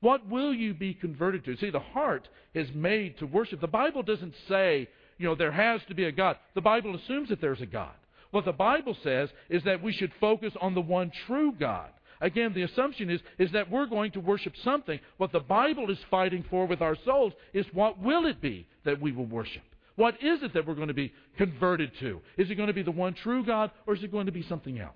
What 0.00 0.28
will 0.28 0.54
you 0.54 0.74
be 0.74 0.94
converted 0.94 1.44
to? 1.44 1.56
See, 1.56 1.70
the 1.70 1.80
heart 1.80 2.28
is 2.54 2.68
made 2.72 3.18
to 3.18 3.26
worship. 3.26 3.60
The 3.60 3.66
Bible 3.66 4.02
doesn't 4.02 4.34
say, 4.48 4.88
you 5.18 5.26
know, 5.26 5.34
there 5.34 5.50
has 5.50 5.80
to 5.88 5.94
be 5.94 6.04
a 6.04 6.12
God. 6.12 6.36
The 6.54 6.60
Bible 6.60 6.94
assumes 6.94 7.28
that 7.30 7.40
there's 7.40 7.60
a 7.60 7.66
God. 7.66 7.94
What 8.30 8.44
the 8.44 8.52
Bible 8.52 8.96
says 9.02 9.30
is 9.48 9.64
that 9.64 9.82
we 9.82 9.92
should 9.92 10.12
focus 10.20 10.52
on 10.60 10.74
the 10.74 10.80
one 10.80 11.10
true 11.26 11.52
God. 11.58 11.90
Again, 12.20 12.52
the 12.52 12.62
assumption 12.62 13.10
is, 13.10 13.20
is 13.38 13.52
that 13.52 13.70
we're 13.70 13.86
going 13.86 14.12
to 14.12 14.20
worship 14.20 14.54
something. 14.64 14.98
What 15.18 15.32
the 15.32 15.40
Bible 15.40 15.90
is 15.90 15.98
fighting 16.10 16.44
for 16.50 16.66
with 16.66 16.82
our 16.82 16.96
souls 17.04 17.32
is 17.54 17.64
what 17.72 17.98
will 18.00 18.26
it 18.26 18.40
be 18.40 18.66
that 18.84 19.00
we 19.00 19.12
will 19.12 19.26
worship? 19.26 19.62
What 19.96 20.14
is 20.22 20.42
it 20.42 20.52
that 20.54 20.66
we're 20.66 20.74
going 20.74 20.88
to 20.88 20.94
be 20.94 21.12
converted 21.36 21.92
to? 22.00 22.20
Is 22.36 22.50
it 22.50 22.56
going 22.56 22.68
to 22.68 22.72
be 22.72 22.82
the 22.82 22.90
one 22.90 23.14
true 23.14 23.44
God 23.44 23.70
or 23.86 23.94
is 23.94 24.02
it 24.02 24.12
going 24.12 24.26
to 24.26 24.32
be 24.32 24.42
something 24.42 24.78
else? 24.78 24.94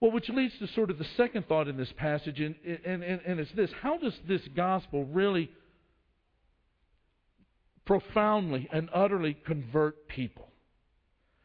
Well, 0.00 0.12
which 0.12 0.28
leads 0.28 0.58
to 0.58 0.66
sort 0.68 0.90
of 0.90 0.98
the 0.98 1.06
second 1.16 1.48
thought 1.48 1.66
in 1.66 1.76
this 1.76 1.92
passage, 1.96 2.40
and, 2.40 2.54
and, 2.84 3.02
and, 3.02 3.20
and 3.26 3.40
it's 3.40 3.52
this 3.52 3.70
how 3.80 3.96
does 3.96 4.12
this 4.28 4.42
gospel 4.54 5.06
really 5.06 5.50
profoundly 7.86 8.68
and 8.72 8.90
utterly 8.92 9.34
convert 9.46 10.08
people? 10.08 10.48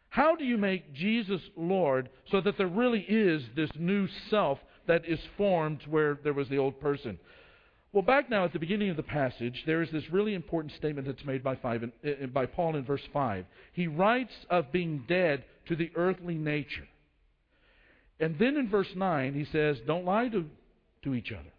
How 0.10 0.36
do 0.36 0.44
you 0.44 0.58
make 0.58 0.94
Jesus 0.94 1.42
Lord 1.56 2.10
so 2.32 2.42
that 2.42 2.58
there 2.58 2.68
really 2.68 3.06
is 3.08 3.44
this 3.56 3.70
new 3.78 4.08
self 4.30 4.60
that 4.88 5.08
is 5.08 5.20
formed 5.38 5.82
where 5.88 6.20
there 6.24 6.34
was 6.34 6.50
the 6.50 6.58
old 6.58 6.80
person? 6.80 7.20
Well, 7.92 8.04
back 8.04 8.30
now 8.30 8.46
at 8.46 8.54
the 8.54 8.60
beginning 8.60 8.90
of 8.90 8.98
the 8.98 9.04
passage, 9.04 9.64
there 9.66 9.82
is 9.82 9.90
this 9.92 10.04
really 10.12 10.36
important 10.36 10.74
statement 10.74 11.08
that's 11.08 11.26
made 11.26 11.44
by, 11.44 11.56
five, 11.56 11.84
uh, 11.84 12.28
by 12.28 12.46
Paul 12.46 12.76
in 12.76 12.86
verse 12.86 13.02
5. 13.12 13.46
He 13.74 13.88
writes 13.88 14.34
of 14.50 14.72
being 14.72 15.06
dead 15.08 15.44
to 15.68 15.76
the 15.76 15.92
earthly 15.96 16.36
nature. 16.36 16.88
And 18.20 18.38
then 18.38 18.58
in 18.58 18.70
verse 18.70 18.90
9, 18.96 19.34
he 19.34 19.46
says, 19.52 19.78
Don't 19.88 20.06
lie 20.06 20.28
to, 20.30 20.46
to 21.04 21.16
each 21.16 21.32
other. 21.32 21.52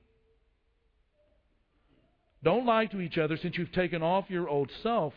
Don't 2.42 2.66
lie 2.66 2.86
to 2.86 3.00
each 3.00 3.18
other 3.18 3.36
since 3.36 3.56
you've 3.58 3.72
taken 3.72 4.02
off 4.02 4.26
your 4.28 4.48
old 4.48 4.70
self 4.82 5.12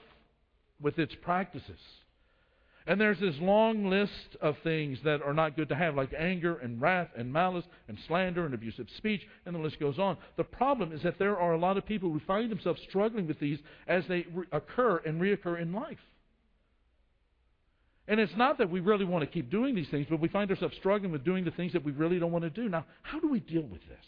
with 0.81 0.97
its 0.99 1.13
practices. 1.21 1.79
And 2.85 2.99
there's 2.99 3.19
this 3.19 3.35
long 3.39 3.89
list 3.89 4.35
of 4.41 4.57
things 4.63 4.99
that 5.05 5.21
are 5.21 5.33
not 5.33 5.55
good 5.55 5.69
to 5.69 5.75
have, 5.75 5.95
like 5.95 6.13
anger 6.17 6.57
and 6.57 6.81
wrath 6.81 7.09
and 7.15 7.31
malice 7.31 7.65
and 7.87 7.97
slander 8.07 8.45
and 8.45 8.53
abusive 8.53 8.87
speech, 8.97 9.21
and 9.45 9.55
the 9.55 9.59
list 9.59 9.79
goes 9.79 9.99
on. 9.99 10.17
The 10.35 10.43
problem 10.43 10.91
is 10.91 11.01
that 11.03 11.17
there 11.17 11.37
are 11.37 11.53
a 11.53 11.57
lot 11.57 11.77
of 11.77 11.85
people 11.85 12.11
who 12.11 12.19
find 12.21 12.51
themselves 12.51 12.81
struggling 12.89 13.25
with 13.25 13.39
these 13.39 13.59
as 13.87 14.03
they 14.07 14.25
re- 14.33 14.47
occur 14.51 14.97
and 15.05 15.21
reoccur 15.21 15.61
in 15.61 15.71
life. 15.71 15.99
And 18.07 18.19
it's 18.19 18.35
not 18.35 18.57
that 18.57 18.69
we 18.69 18.81
really 18.81 19.05
want 19.05 19.23
to 19.23 19.27
keep 19.27 19.49
doing 19.49 19.75
these 19.75 19.87
things, 19.89 20.07
but 20.09 20.19
we 20.19 20.27
find 20.27 20.49
ourselves 20.51 20.75
struggling 20.75 21.11
with 21.11 21.23
doing 21.23 21.45
the 21.45 21.51
things 21.51 21.71
that 21.71 21.85
we 21.85 21.93
really 21.93 22.19
don't 22.19 22.33
want 22.33 22.43
to 22.43 22.49
do. 22.49 22.67
Now, 22.67 22.85
how 23.01 23.19
do 23.21 23.29
we 23.29 23.39
deal 23.39 23.61
with 23.61 23.81
this? 23.87 24.05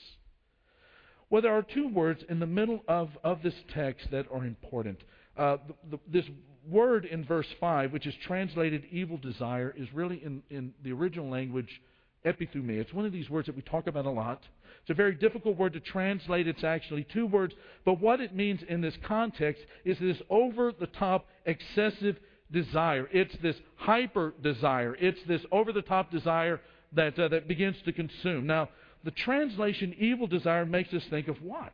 Well, 1.30 1.42
there 1.42 1.54
are 1.54 1.64
two 1.64 1.88
words 1.88 2.22
in 2.30 2.40
the 2.40 2.46
middle 2.46 2.84
of, 2.90 3.10
of 3.24 3.42
this 3.42 3.56
text 3.74 4.12
that 4.12 4.26
are 4.32 4.46
important. 4.46 5.00
Uh, 5.38 5.58
the, 5.68 5.98
the, 5.98 6.00
this 6.12 6.26
word 6.70 7.06
in 7.06 7.24
verse 7.26 7.48
5, 7.60 7.92
which 7.92 8.08
is 8.08 8.14
translated 8.26 8.84
evil 8.92 9.18
desire, 9.18 9.74
is 9.78 9.88
really 9.94 10.24
in, 10.24 10.44
in 10.50 10.74
the 10.84 10.92
original 10.92 11.30
language 11.30 11.82
epithumia. 12.26 12.80
It's 12.80 12.94
one 12.94 13.06
of 13.06 13.12
these 13.12 13.30
words 13.30 13.46
that 13.48 13.56
we 13.56 13.62
talk 13.62 13.88
about 13.88 14.06
a 14.06 14.10
lot. 14.10 14.42
It's 14.82 14.90
a 14.90 14.94
very 14.94 15.16
difficult 15.16 15.58
word 15.58 15.74
to 15.74 15.80
translate. 15.80 16.48
It's 16.48 16.64
actually 16.64 17.06
two 17.12 17.26
words. 17.26 17.54
But 17.86 18.00
what 18.00 18.20
it 18.20 18.36
means 18.36 18.62
in 18.68 18.82
this 18.82 18.96
context 19.04 19.64
is 19.84 19.98
this 20.00 20.18
over 20.30 20.72
the 20.72 20.88
top, 20.88 21.28
excessive 21.46 22.18
desire. 22.52 23.08
It's 23.12 23.36
this 23.42 23.56
hyper 23.76 24.34
desire. 24.42 24.96
It's 25.00 25.20
this 25.28 25.42
over 25.52 25.72
the 25.72 25.82
top 25.82 26.12
desire 26.12 26.62
that, 26.94 27.18
uh, 27.18 27.28
that 27.30 27.48
begins 27.48 27.78
to 27.86 27.94
consume. 27.94 28.46
Now, 28.46 28.70
the 29.04 29.12
translation 29.12 29.96
evil 30.00 30.28
desire 30.28 30.66
makes 30.66 30.94
us 30.94 31.04
think 31.10 31.28
of 31.28 31.42
what? 31.42 31.74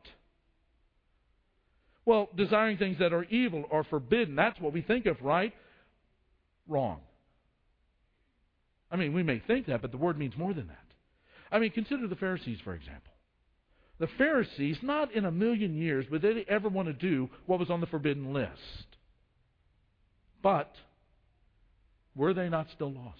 Well, 2.06 2.30
desiring 2.36 2.78
things 2.78 2.98
that 3.00 3.14
are 3.14 3.24
evil 3.26 3.66
or 3.70 3.84
forbidden, 3.84 4.36
that's 4.36 4.60
what 4.60 4.74
we 4.74 4.82
think 4.82 5.06
of, 5.06 5.22
right? 5.22 5.54
Wrong. 6.68 7.00
I 8.90 8.96
mean, 8.96 9.14
we 9.14 9.24
may 9.24 9.40
think 9.40 9.68
that, 9.68 9.82
but 9.82 9.92
the 9.92 9.98
word 9.98 10.18
means 10.18 10.34
more 10.38 10.54
than 10.54 10.68
that. 10.68 10.78
I 11.52 11.60
mean, 11.60 11.72
consider 11.72 12.08
the 12.08 12.16
Pharisees, 12.16 12.60
for 12.64 12.74
example. 12.74 13.14
The 14.00 14.08
Pharisees, 14.18 14.78
not 14.82 15.14
in 15.14 15.26
a 15.26 15.32
million 15.32 15.78
years 15.78 16.08
would 16.10 16.24
they 16.24 16.44
ever 16.50 16.70
want 16.70 16.88
to 16.88 16.94
do 16.94 17.30
what 17.46 17.60
was 17.60 17.70
on 17.70 17.82
the 17.82 17.88
forbidden 17.88 18.34
list. 18.34 18.88
But 20.42 20.74
were 22.16 22.34
they 22.34 22.50
not 22.50 22.68
still 22.74 22.92
lost? 22.92 23.20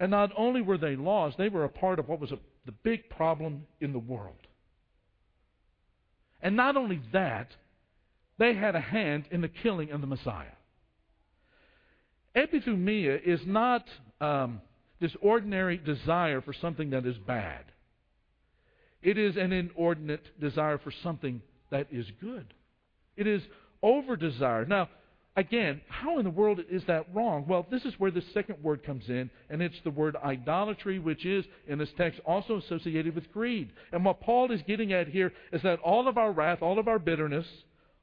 And 0.00 0.10
not 0.10 0.32
only 0.36 0.62
were 0.62 0.78
they 0.78 0.96
lost, 0.96 1.38
they 1.38 1.48
were 1.48 1.64
a 1.64 1.68
part 1.68 1.98
of 1.98 2.08
what 2.08 2.20
was 2.20 2.32
a, 2.32 2.38
the 2.66 2.72
big 2.72 3.08
problem 3.08 3.66
in 3.80 3.92
the 3.92 3.98
world. 3.98 4.45
And 6.40 6.56
not 6.56 6.76
only 6.76 7.00
that, 7.12 7.48
they 8.38 8.54
had 8.54 8.74
a 8.74 8.80
hand 8.80 9.24
in 9.30 9.40
the 9.40 9.48
killing 9.48 9.90
of 9.90 10.00
the 10.00 10.06
Messiah. 10.06 10.46
Epithumia 12.34 13.20
is 13.24 13.40
not 13.46 13.86
um, 14.20 14.60
this 15.00 15.16
ordinary 15.20 15.78
desire 15.78 16.40
for 16.40 16.52
something 16.52 16.90
that 16.90 17.06
is 17.06 17.16
bad. 17.18 17.64
It 19.02 19.18
is 19.18 19.36
an 19.36 19.52
inordinate 19.52 20.38
desire 20.40 20.78
for 20.78 20.92
something 21.02 21.40
that 21.70 21.88
is 21.90 22.06
good. 22.20 22.52
It 23.16 23.26
is 23.26 23.42
over 23.82 24.16
desire. 24.16 24.64
Now, 24.66 24.88
again, 25.36 25.82
how 25.88 26.18
in 26.18 26.24
the 26.24 26.30
world 26.30 26.60
is 26.70 26.82
that 26.86 27.06
wrong? 27.14 27.44
Well, 27.46 27.66
this 27.70 27.84
is 27.84 27.94
where 27.98 28.10
the 28.10 28.22
second 28.32 28.62
word 28.62 28.82
comes 28.82 29.08
in, 29.08 29.30
and 29.50 29.62
it's 29.62 29.80
the 29.84 29.90
word 29.90 30.16
idolatry, 30.16 30.98
which 30.98 31.24
is 31.26 31.44
in 31.68 31.78
this 31.78 31.92
text 31.96 32.20
also 32.24 32.56
associated 32.56 33.14
with 33.14 33.30
greed. 33.32 33.70
And 33.92 34.04
what 34.04 34.20
Paul 34.20 34.50
is 34.50 34.62
getting 34.66 34.92
at 34.92 35.08
here 35.08 35.32
is 35.52 35.62
that 35.62 35.78
all 35.80 36.08
of 36.08 36.16
our 36.16 36.32
wrath, 36.32 36.62
all 36.62 36.78
of 36.78 36.88
our 36.88 36.98
bitterness, 36.98 37.46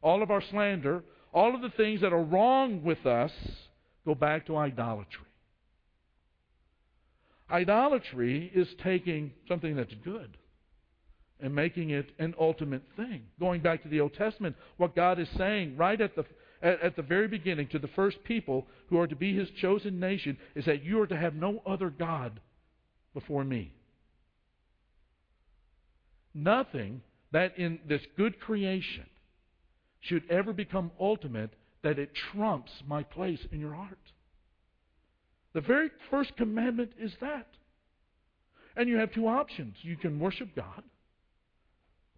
all 0.02 0.22
of 0.22 0.32
our 0.32 0.44
slander, 0.52 1.04
all 1.34 1.56
of 1.56 1.62
the 1.62 1.72
things 1.72 2.02
that 2.02 2.14
are 2.14 2.24
wrong 2.24 2.84
with 2.84 3.06
us 3.06 3.32
go 4.06 4.14
back 4.14 4.46
to 4.46 4.58
idolatry. 4.58 5.26
Idolatry 7.50 8.52
is 8.54 8.68
taking 8.84 9.32
something 9.48 9.76
that's 9.76 9.94
good 10.04 10.38
and 11.40 11.54
making 11.54 11.90
it 11.90 12.10
an 12.20 12.34
ultimate 12.40 12.84
thing. 12.96 13.24
Going 13.40 13.62
back 13.62 13.84
to 13.84 13.90
the 13.90 14.00
Old 14.00 14.14
Testament, 14.14 14.56
what 14.78 14.96
God 14.96 15.20
is 15.20 15.28
saying 15.38 15.76
right 15.78 16.00
at 16.00 16.16
the 16.16 16.26
at, 16.64 16.82
at, 16.82 16.96
the 16.96 17.02
very 17.02 17.28
beginning 17.28 17.68
to 17.68 17.80
the 17.80 17.90
first 17.90 18.24
people 18.24 18.66
who 18.90 18.98
are 18.98 19.08
to 19.08 19.16
be 19.16 19.38
his 19.38 19.50
chosen 19.62 20.00
nation 20.00 20.38
is 20.56 20.66
that 20.66 20.84
you 20.84 21.00
are 21.02 21.08
to 21.08 21.18
have 21.18 21.36
no 21.36 21.62
other 21.66 21.90
God 21.90 22.40
before 23.14 23.44
me. 23.44 23.74
Nothing 26.34 27.02
that 27.32 27.58
in 27.58 27.80
this 27.88 28.02
good 28.18 28.40
creation 28.40 29.06
should 30.00 30.24
ever 30.30 30.54
become 30.54 30.92
ultimate 31.00 31.52
that 31.84 32.00
it 32.00 32.12
trumps 32.32 32.72
my 32.88 33.04
place 33.04 33.40
in 33.52 33.60
your 33.60 33.74
heart. 33.74 34.00
The 35.54 35.62
very 35.62 35.92
first 36.10 36.36
commandment 36.38 36.94
is 37.00 37.12
that. 37.22 37.48
And 38.76 38.90
you 38.90 38.98
have 38.98 39.14
two 39.14 39.28
options. 39.28 39.76
You 39.82 39.98
can 39.98 40.20
worship 40.20 40.56
God 40.56 40.84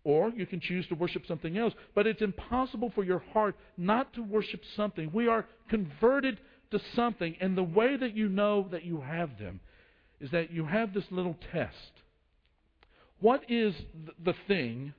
or 0.05 0.29
you 0.29 0.45
can 0.45 0.61
choose 0.61 0.87
to 0.87 0.95
worship 0.95 1.23
something 1.27 1.57
else. 1.57 1.73
But 1.95 2.07
it's 2.07 2.21
impossible 2.21 2.91
for 2.95 3.03
your 3.03 3.23
heart 3.33 3.57
not 3.75 4.13
to 4.13 4.21
worship 4.21 4.61
something. 4.77 5.09
We 5.11 5.27
are 5.27 5.45
converted 5.67 6.39
to 6.71 6.79
something. 6.95 7.35
And 7.41 7.57
the 7.57 7.63
way 7.63 7.97
that 7.97 8.15
you 8.15 8.29
know 8.29 8.67
that 8.71 8.85
you 8.85 9.01
have 9.01 9.37
them 9.39 9.59
is 10.21 10.31
that 10.31 10.51
you 10.51 10.65
have 10.65 10.93
this 10.93 11.03
little 11.09 11.35
test. 11.51 11.91
What 13.19 13.43
is 13.49 13.73
the 14.23 14.35
thing 14.47 14.93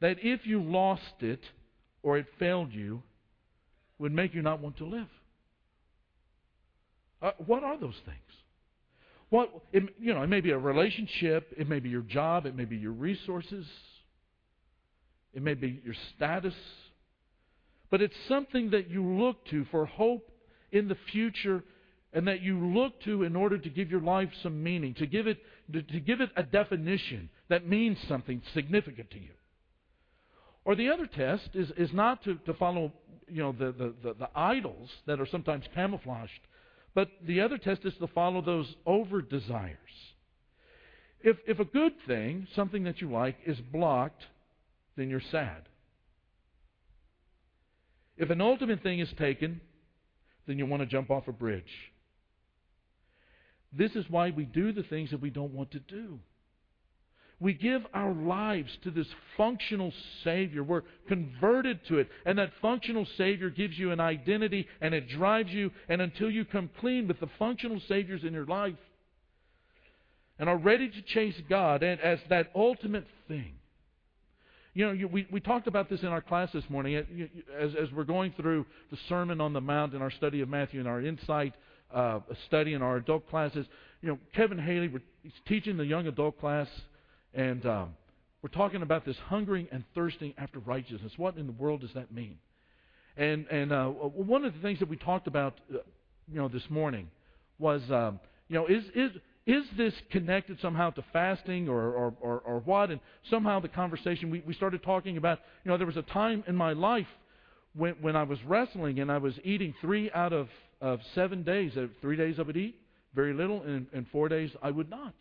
that 0.00 0.16
if 0.22 0.44
you 0.44 0.60
lost 0.60 1.20
it 1.20 1.40
or 2.02 2.18
it 2.18 2.26
failed 2.38 2.72
you 2.72 3.02
would 3.98 4.12
make 4.12 4.34
you 4.34 4.42
not 4.42 4.60
want 4.60 4.76
to 4.78 4.86
live? 4.86 5.08
Uh, 7.22 7.32
what 7.46 7.62
are 7.62 7.78
those 7.78 7.98
things? 8.04 8.18
What 9.28 9.50
it, 9.72 9.84
you 10.00 10.12
know, 10.14 10.22
it 10.22 10.26
may 10.26 10.40
be 10.40 10.50
a 10.50 10.58
relationship, 10.58 11.54
it 11.56 11.68
may 11.68 11.78
be 11.78 11.90
your 11.90 12.02
job, 12.02 12.46
it 12.46 12.56
may 12.56 12.64
be 12.64 12.76
your 12.76 12.92
resources, 12.92 13.66
it 15.32 15.42
may 15.42 15.54
be 15.54 15.80
your 15.84 15.94
status, 16.16 16.54
but 17.90 18.00
it's 18.00 18.16
something 18.28 18.70
that 18.70 18.90
you 18.90 19.04
look 19.04 19.44
to 19.46 19.64
for 19.70 19.86
hope 19.86 20.30
in 20.72 20.88
the 20.88 20.96
future 21.12 21.64
and 22.12 22.26
that 22.26 22.40
you 22.40 22.58
look 22.74 23.00
to 23.02 23.22
in 23.22 23.36
order 23.36 23.58
to 23.58 23.68
give 23.68 23.90
your 23.90 24.00
life 24.00 24.30
some 24.42 24.62
meaning, 24.62 24.94
to 24.94 25.06
give 25.06 25.26
it, 25.26 25.38
to, 25.72 25.82
give 25.82 26.20
it 26.20 26.30
a 26.36 26.42
definition 26.42 27.28
that 27.48 27.66
means 27.66 27.98
something 28.08 28.42
significant 28.52 29.10
to 29.10 29.18
you. 29.18 29.30
Or 30.64 30.74
the 30.74 30.88
other 30.88 31.06
test 31.06 31.50
is, 31.54 31.70
is 31.76 31.92
not 31.92 32.22
to, 32.24 32.34
to 32.46 32.54
follow 32.54 32.92
you 33.28 33.42
know, 33.42 33.52
the, 33.52 33.72
the, 33.72 33.94
the, 34.02 34.14
the 34.14 34.28
idols 34.34 34.90
that 35.06 35.20
are 35.20 35.26
sometimes 35.26 35.64
camouflaged, 35.74 36.32
but 36.94 37.08
the 37.24 37.40
other 37.40 37.58
test 37.58 37.84
is 37.84 37.94
to 38.00 38.08
follow 38.08 38.42
those 38.42 38.74
over 38.86 39.22
desires. 39.22 39.76
If, 41.22 41.36
if 41.46 41.60
a 41.60 41.64
good 41.64 41.92
thing, 42.06 42.48
something 42.56 42.84
that 42.84 43.00
you 43.00 43.10
like, 43.10 43.36
is 43.46 43.58
blocked 43.60 44.24
then 45.00 45.08
you're 45.08 45.22
sad. 45.30 45.62
If 48.18 48.28
an 48.28 48.42
ultimate 48.42 48.82
thing 48.82 49.00
is 49.00 49.08
taken, 49.18 49.62
then 50.46 50.58
you 50.58 50.66
want 50.66 50.82
to 50.82 50.86
jump 50.86 51.10
off 51.10 51.26
a 51.26 51.32
bridge. 51.32 51.72
This 53.72 53.92
is 53.92 54.04
why 54.10 54.30
we 54.30 54.44
do 54.44 54.72
the 54.72 54.82
things 54.82 55.10
that 55.10 55.22
we 55.22 55.30
don't 55.30 55.54
want 55.54 55.70
to 55.70 55.78
do. 55.78 56.18
We 57.38 57.54
give 57.54 57.80
our 57.94 58.12
lives 58.12 58.68
to 58.84 58.90
this 58.90 59.06
functional 59.38 59.92
Savior. 60.22 60.62
We're 60.62 60.82
converted 61.08 61.80
to 61.88 61.98
it. 61.98 62.08
And 62.26 62.38
that 62.38 62.50
functional 62.60 63.06
Savior 63.16 63.48
gives 63.48 63.78
you 63.78 63.92
an 63.92 64.00
identity 64.00 64.66
and 64.82 64.92
it 64.92 65.08
drives 65.08 65.50
you. 65.50 65.70
And 65.88 66.02
until 66.02 66.30
you 66.30 66.44
come 66.44 66.68
clean 66.80 67.08
with 67.08 67.20
the 67.20 67.30
functional 67.38 67.80
Saviors 67.88 68.24
in 68.24 68.34
your 68.34 68.44
life 68.44 68.74
and 70.38 70.50
are 70.50 70.58
ready 70.58 70.90
to 70.90 71.02
chase 71.02 71.40
God 71.48 71.82
as 71.82 72.18
that 72.28 72.50
ultimate 72.54 73.06
thing, 73.28 73.54
you 74.74 74.86
know, 74.86 74.92
you, 74.92 75.08
we, 75.08 75.26
we 75.30 75.40
talked 75.40 75.66
about 75.66 75.88
this 75.88 76.02
in 76.02 76.08
our 76.08 76.20
class 76.20 76.50
this 76.52 76.64
morning 76.68 76.96
as, 77.58 77.70
as 77.74 77.90
we're 77.92 78.04
going 78.04 78.32
through 78.32 78.66
the 78.90 78.98
Sermon 79.08 79.40
on 79.40 79.52
the 79.52 79.60
Mount 79.60 79.94
in 79.94 80.02
our 80.02 80.10
study 80.10 80.40
of 80.40 80.48
Matthew 80.48 80.78
and 80.78 80.88
our 80.88 81.00
insight 81.00 81.54
uh, 81.92 82.20
study 82.46 82.74
in 82.74 82.82
our 82.82 82.96
adult 82.96 83.28
classes. 83.28 83.66
You 84.00 84.10
know, 84.10 84.18
Kevin 84.34 84.58
Haley, 84.58 84.90
he's 85.22 85.32
teaching 85.46 85.76
the 85.76 85.84
young 85.84 86.06
adult 86.06 86.38
class, 86.38 86.68
and 87.34 87.64
um, 87.66 87.94
we're 88.42 88.50
talking 88.50 88.82
about 88.82 89.04
this 89.04 89.16
hungering 89.26 89.66
and 89.72 89.84
thirsting 89.94 90.34
after 90.38 90.60
righteousness. 90.60 91.12
What 91.16 91.36
in 91.36 91.46
the 91.46 91.52
world 91.52 91.80
does 91.80 91.92
that 91.94 92.12
mean? 92.12 92.38
And, 93.16 93.46
and 93.48 93.72
uh, 93.72 93.88
one 93.88 94.44
of 94.44 94.54
the 94.54 94.60
things 94.60 94.78
that 94.78 94.88
we 94.88 94.96
talked 94.96 95.26
about 95.26 95.58
uh, 95.72 95.78
you 96.32 96.38
know, 96.38 96.48
this 96.48 96.62
morning 96.70 97.10
was, 97.58 97.82
um, 97.90 98.20
you 98.48 98.54
know, 98.54 98.66
is 98.66 98.84
is 98.94 99.10
is 99.46 99.64
this 99.76 99.94
connected 100.10 100.58
somehow 100.60 100.90
to 100.90 101.04
fasting 101.12 101.68
or, 101.68 101.80
or, 101.80 102.14
or, 102.20 102.38
or 102.40 102.60
what? 102.60 102.90
And 102.90 103.00
somehow 103.30 103.60
the 103.60 103.68
conversation 103.68 104.30
we, 104.30 104.42
we 104.46 104.54
started 104.54 104.82
talking 104.82 105.16
about, 105.16 105.38
you 105.64 105.70
know, 105.70 105.78
there 105.78 105.86
was 105.86 105.96
a 105.96 106.02
time 106.02 106.44
in 106.46 106.56
my 106.56 106.72
life 106.72 107.06
when 107.74 107.94
when 108.00 108.16
I 108.16 108.24
was 108.24 108.38
wrestling 108.44 108.98
and 108.98 109.10
I 109.10 109.18
was 109.18 109.34
eating 109.44 109.74
three 109.80 110.10
out 110.12 110.32
of 110.32 110.48
of 110.80 111.00
seven 111.14 111.42
days. 111.42 111.76
Uh, 111.76 111.86
three 112.00 112.16
days 112.16 112.36
I 112.38 112.42
would 112.42 112.56
eat 112.56 112.76
very 113.14 113.32
little, 113.32 113.62
and, 113.62 113.86
and 113.92 114.06
four 114.12 114.28
days 114.28 114.50
I 114.62 114.70
would 114.70 114.90
not. 114.90 115.14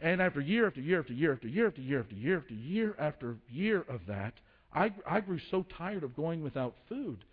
And 0.00 0.20
after 0.20 0.40
year 0.40 0.66
after 0.66 0.80
year 0.80 1.00
after 1.00 1.12
year 1.12 1.32
after 1.32 1.48
year 1.48 1.68
after 1.68 1.80
year 1.80 2.00
after 2.00 2.14
year 2.14 2.38
after 2.38 2.54
year 2.54 2.96
after 2.98 3.36
year 3.48 3.84
of 3.88 4.00
that, 4.08 4.34
I, 4.74 4.92
I 5.08 5.20
grew 5.20 5.38
so 5.50 5.64
tired 5.78 6.02
of 6.02 6.16
going 6.16 6.42
without 6.42 6.74
food 6.88 7.24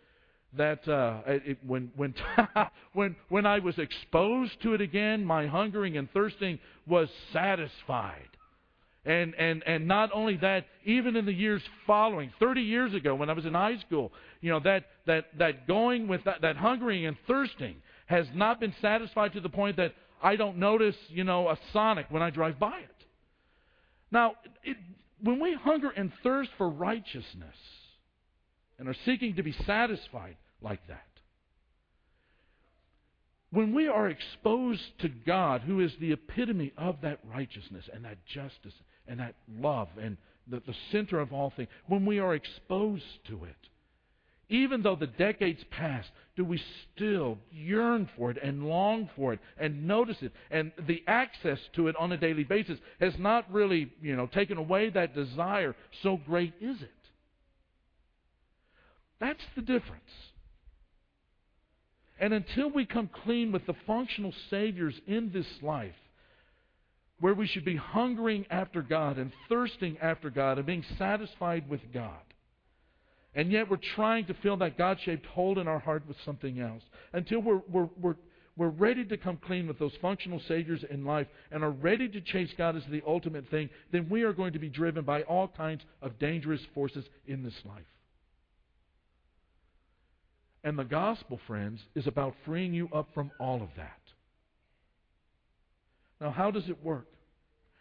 that 0.57 0.87
uh, 0.87 1.21
it, 1.27 1.57
when 1.65 1.91
when 1.95 2.13
when 2.93 3.15
when 3.29 3.45
I 3.45 3.59
was 3.59 3.77
exposed 3.77 4.61
to 4.63 4.73
it 4.73 4.81
again, 4.81 5.23
my 5.23 5.47
hungering 5.47 5.97
and 5.97 6.11
thirsting 6.11 6.59
was 6.87 7.09
satisfied. 7.31 8.29
And 9.05 9.33
and 9.35 9.63
and 9.65 9.87
not 9.87 10.09
only 10.13 10.37
that, 10.37 10.65
even 10.85 11.15
in 11.15 11.25
the 11.25 11.33
years 11.33 11.61
following, 11.87 12.31
30 12.39 12.61
years 12.61 12.93
ago 12.93 13.15
when 13.15 13.29
I 13.29 13.33
was 13.33 13.45
in 13.45 13.53
high 13.53 13.77
school, 13.79 14.11
you 14.41 14.51
know 14.51 14.59
that 14.61 14.85
that 15.05 15.25
that 15.37 15.67
going 15.67 16.07
with 16.07 16.23
that, 16.25 16.41
that 16.41 16.57
hungering 16.57 17.05
and 17.05 17.15
thirsting 17.27 17.75
has 18.07 18.25
not 18.33 18.59
been 18.59 18.73
satisfied 18.81 19.33
to 19.33 19.39
the 19.39 19.49
point 19.49 19.77
that 19.77 19.93
I 20.21 20.35
don't 20.35 20.57
notice, 20.57 20.95
you 21.09 21.23
know, 21.23 21.47
a 21.47 21.57
Sonic 21.71 22.07
when 22.09 22.21
I 22.21 22.29
drive 22.29 22.59
by 22.59 22.79
it. 22.79 23.05
Now, 24.11 24.33
it, 24.63 24.75
when 25.21 25.39
we 25.39 25.53
hunger 25.53 25.91
and 25.91 26.11
thirst 26.23 26.49
for 26.57 26.69
righteousness 26.69 27.55
and 28.79 28.87
are 28.87 28.95
seeking 29.05 29.35
to 29.35 29.43
be 29.43 29.55
satisfied 29.67 30.37
like 30.61 30.79
that, 30.87 31.03
when 33.51 33.73
we 33.73 33.87
are 33.87 34.09
exposed 34.09 34.81
to 34.99 35.09
God, 35.09 35.61
who 35.61 35.79
is 35.79 35.91
the 35.99 36.11
epitome 36.11 36.71
of 36.77 36.97
that 37.01 37.19
righteousness 37.33 37.85
and 37.93 38.05
that 38.05 38.17
justice 38.25 38.73
and 39.07 39.19
that 39.19 39.35
love 39.59 39.89
and 39.99 40.17
the, 40.47 40.61
the 40.65 40.75
center 40.91 41.19
of 41.19 41.33
all 41.33 41.51
things, 41.55 41.69
when 41.87 42.05
we 42.05 42.19
are 42.19 42.35
exposed 42.35 43.03
to 43.27 43.45
it, 43.45 43.55
even 44.49 44.81
though 44.81 44.95
the 44.95 45.07
decades 45.07 45.63
pass, 45.69 46.05
do 46.35 46.43
we 46.43 46.61
still 46.95 47.37
yearn 47.51 48.09
for 48.17 48.31
it 48.31 48.37
and 48.41 48.67
long 48.67 49.09
for 49.15 49.33
it 49.33 49.39
and 49.59 49.87
notice 49.87 50.17
it? 50.21 50.31
And 50.49 50.71
the 50.87 51.03
access 51.07 51.59
to 51.75 51.87
it 51.87 51.95
on 51.97 52.11
a 52.11 52.17
daily 52.17 52.43
basis 52.43 52.79
has 52.99 53.13
not 53.19 53.51
really, 53.51 53.91
you 54.01 54.15
know, 54.15 54.25
taken 54.25 54.57
away 54.57 54.89
that 54.89 55.13
desire. 55.13 55.75
So 56.01 56.17
great 56.17 56.53
is 56.59 56.81
it. 56.81 56.91
That's 59.19 59.43
the 59.55 59.61
difference. 59.61 60.11
And 62.19 62.33
until 62.33 62.69
we 62.69 62.85
come 62.85 63.09
clean 63.23 63.51
with 63.51 63.65
the 63.65 63.75
functional 63.87 64.33
Saviors 64.49 64.95
in 65.07 65.31
this 65.31 65.47
life, 65.61 65.95
where 67.19 67.33
we 67.33 67.47
should 67.47 67.65
be 67.65 67.75
hungering 67.75 68.45
after 68.49 68.81
God 68.81 69.17
and 69.17 69.31
thirsting 69.47 69.97
after 70.01 70.29
God 70.29 70.57
and 70.57 70.65
being 70.65 70.85
satisfied 70.97 71.69
with 71.69 71.81
God, 71.93 72.19
and 73.35 73.51
yet 73.51 73.69
we're 73.69 73.77
trying 73.95 74.25
to 74.25 74.33
fill 74.35 74.57
that 74.57 74.77
God 74.77 74.97
shaped 75.03 75.25
hole 75.27 75.59
in 75.59 75.67
our 75.67 75.79
heart 75.79 76.03
with 76.07 76.17
something 76.25 76.59
else. 76.59 76.81
Until 77.13 77.39
we're, 77.39 77.61
we're, 77.69 77.89
we're, 78.01 78.15
we're 78.57 78.69
ready 78.69 79.05
to 79.05 79.17
come 79.17 79.37
clean 79.37 79.67
with 79.67 79.79
those 79.79 79.93
functional 80.01 80.41
Saviors 80.47 80.83
in 80.89 81.05
life 81.05 81.27
and 81.51 81.63
are 81.63 81.71
ready 81.71 82.09
to 82.09 82.21
chase 82.21 82.49
God 82.57 82.75
as 82.75 82.83
the 82.89 83.03
ultimate 83.05 83.47
thing, 83.49 83.69
then 83.91 84.07
we 84.09 84.23
are 84.23 84.33
going 84.33 84.53
to 84.53 84.59
be 84.59 84.69
driven 84.69 85.05
by 85.05 85.21
all 85.23 85.47
kinds 85.47 85.83
of 86.01 86.17
dangerous 86.19 86.61
forces 86.73 87.05
in 87.27 87.43
this 87.43 87.53
life. 87.65 87.85
And 90.63 90.77
the 90.77 90.83
gospel, 90.83 91.39
friends, 91.47 91.79
is 91.95 92.07
about 92.07 92.35
freeing 92.45 92.73
you 92.73 92.89
up 92.93 93.09
from 93.13 93.31
all 93.39 93.61
of 93.61 93.69
that. 93.77 93.99
Now, 96.19 96.31
how 96.31 96.51
does 96.51 96.67
it 96.67 96.83
work? 96.83 97.07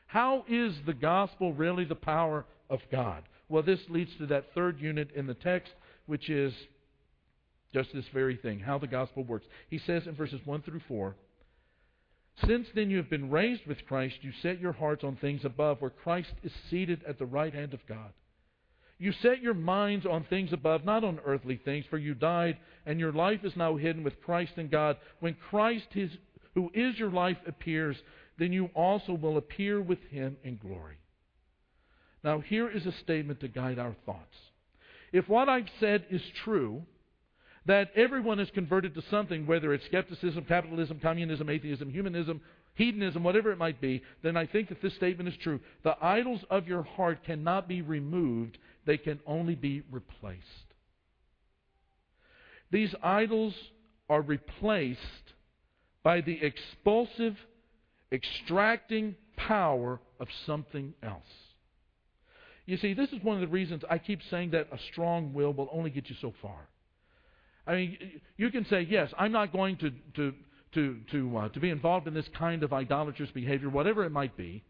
How 0.07 0.45
is 0.49 0.75
the 0.87 0.95
gospel 0.95 1.53
really 1.53 1.85
the 1.85 1.95
power 1.95 2.47
of 2.71 2.81
God? 2.91 3.25
Well, 3.49 3.63
this 3.63 3.81
leads 3.89 4.15
to 4.19 4.27
that 4.27 4.55
third 4.55 4.81
unit 4.81 5.11
in 5.15 5.27
the 5.27 5.35
text, 5.35 5.73
which 6.07 6.31
is 6.31 6.53
just 7.75 7.93
this 7.93 8.07
very 8.15 8.37
thing 8.37 8.61
how 8.61 8.79
the 8.79 8.87
gospel 8.87 9.25
works. 9.25 9.47
He 9.69 9.79
says 9.79 10.07
in 10.07 10.15
verses 10.15 10.41
1 10.45 10.63
through 10.63 10.81
4 10.89 11.15
Since 12.47 12.69
then 12.75 12.91
you 12.91 12.97
have 12.99 13.11
been 13.11 13.31
raised 13.31 13.67
with 13.67 13.85
Christ, 13.87 14.17
you 14.23 14.33
set 14.41 14.61
your 14.61 14.73
hearts 14.73 15.05
on 15.05 15.17
things 15.17 15.45
above, 15.45 15.81
where 15.81 15.91
Christ 15.91 16.33
is 16.43 16.53
seated 16.71 17.03
at 17.07 17.19
the 17.19 17.27
right 17.27 17.53
hand 17.53 17.75
of 17.75 17.87
God. 17.87 18.13
You 18.99 19.13
set 19.23 19.41
your 19.41 19.55
minds 19.55 20.07
on 20.07 20.25
things 20.25 20.53
above, 20.53 20.85
not 20.85 21.05
on 21.05 21.21
earthly 21.25 21.61
things, 21.65 21.85
for 21.89 21.99
you 21.99 22.15
died, 22.15 22.59
and 22.85 22.99
your 22.99 23.13
life 23.13 23.45
is 23.45 23.55
now 23.57 23.77
hidden 23.77 24.03
with 24.03 24.21
Christ 24.23 24.53
in 24.57 24.69
God. 24.69 24.97
When 25.21 25.37
Christ, 25.51 25.87
his, 25.91 26.11
who 26.55 26.71
is 26.75 26.99
your 26.99 27.11
life, 27.11 27.37
appears, 27.47 27.97
then 28.39 28.53
you 28.53 28.71
also 28.75 29.13
will 29.13 29.37
appear 29.37 29.81
with 29.81 30.03
him 30.11 30.37
in 30.43 30.57
glory. 30.57 30.97
Now, 32.25 32.41
here 32.41 32.69
is 32.69 32.87
a 32.87 32.93
statement 32.93 33.41
to 33.41 33.49
guide 33.49 33.79
our 33.79 33.95
thoughts. 34.05 34.37
If 35.13 35.29
what 35.29 35.49
I've 35.49 35.69
said 35.79 36.05
is 36.11 36.23
true, 36.45 36.83
that 37.67 37.91
everyone 37.95 38.41
is 38.41 38.51
converted 38.51 38.95
to 38.95 39.03
something, 39.11 39.47
whether 39.47 39.73
it's 39.73 39.85
skepticism, 39.87 40.45
capitalism, 40.45 40.99
communism, 41.01 41.49
atheism, 41.49 41.91
humanism, 41.91 42.41
hedonism, 42.79 43.25
whatever 43.25 43.53
it 43.53 43.59
might 43.59 43.81
be, 43.81 44.03
then 44.23 44.37
I 44.37 44.47
think 44.47 44.69
that 44.71 44.81
this 44.81 44.95
statement 44.95 45.29
is 45.29 45.35
true. 45.43 45.61
The 45.83 45.97
idols 46.01 46.41
of 46.49 46.67
your 46.67 46.85
heart 46.85 47.25
cannot 47.25 47.69
be 47.69 47.83
removed, 47.83 48.57
they 48.87 48.97
can 48.97 49.21
only 49.27 49.55
be 49.55 49.83
replaced. 49.91 50.45
These 52.71 52.95
idols 53.03 53.55
are 54.09 54.23
replaced 54.23 55.01
by 56.03 56.21
the 56.21 56.39
expulsive, 56.43 57.37
extracting 58.13 59.17
power 59.37 60.01
of 60.21 60.29
something 60.47 60.95
else. 61.03 61.23
You 62.65 62.77
see, 62.77 62.95
this 62.95 63.11
is 63.11 63.23
one 63.23 63.37
of 63.37 63.41
the 63.41 63.49
reasons 63.49 63.83
I 63.91 63.99
keep 63.99 64.21
saying 64.31 64.51
that 64.51 64.69
a 64.71 64.79
strong 64.93 65.33
will 65.33 65.53
will 65.53 65.69
only 65.73 65.91
get 65.91 66.09
you 66.09 66.17
so 66.21 66.33
far. 66.41 66.69
I 67.67 67.75
mean, 67.75 67.99
you 68.37 68.51
can 68.51 68.65
say, 68.67 68.87
yes, 68.89 69.13
I'm 69.19 69.33
not 69.33 69.53
going 69.53 69.77
to, 69.79 69.91
to, 70.17 70.35
to, 70.75 70.99
to, 71.11 71.37
uh, 71.37 71.49
to 71.51 71.61
be 71.61 71.71
involved 71.71 72.07
in 72.07 72.15
this 72.15 72.29
kind 72.39 72.63
of 72.63 72.73
idolatrous 72.73 73.31
behavior, 73.31 73.69
whatever 73.69 74.05
it 74.05 74.11
might 74.11 74.37
be. 74.37 74.63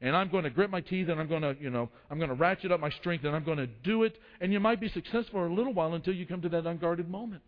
And 0.00 0.16
I'm 0.16 0.30
going 0.30 0.44
to 0.44 0.50
grit 0.50 0.70
my 0.70 0.80
teeth 0.80 1.08
and 1.08 1.20
I'm 1.20 1.28
going 1.28 1.42
to, 1.42 1.56
you 1.60 1.70
know, 1.70 1.88
I'm 2.10 2.18
going 2.18 2.28
to 2.28 2.34
ratchet 2.34 2.72
up 2.72 2.80
my 2.80 2.90
strength 2.90 3.24
and 3.24 3.36
I'm 3.36 3.44
going 3.44 3.58
to 3.58 3.68
do 3.68 4.02
it. 4.02 4.18
And 4.40 4.52
you 4.52 4.58
might 4.58 4.80
be 4.80 4.88
successful 4.88 5.30
for 5.32 5.46
a 5.46 5.54
little 5.54 5.72
while 5.72 5.94
until 5.94 6.14
you 6.14 6.26
come 6.26 6.42
to 6.42 6.48
that 6.48 6.66
unguarded 6.66 7.08
moment. 7.08 7.42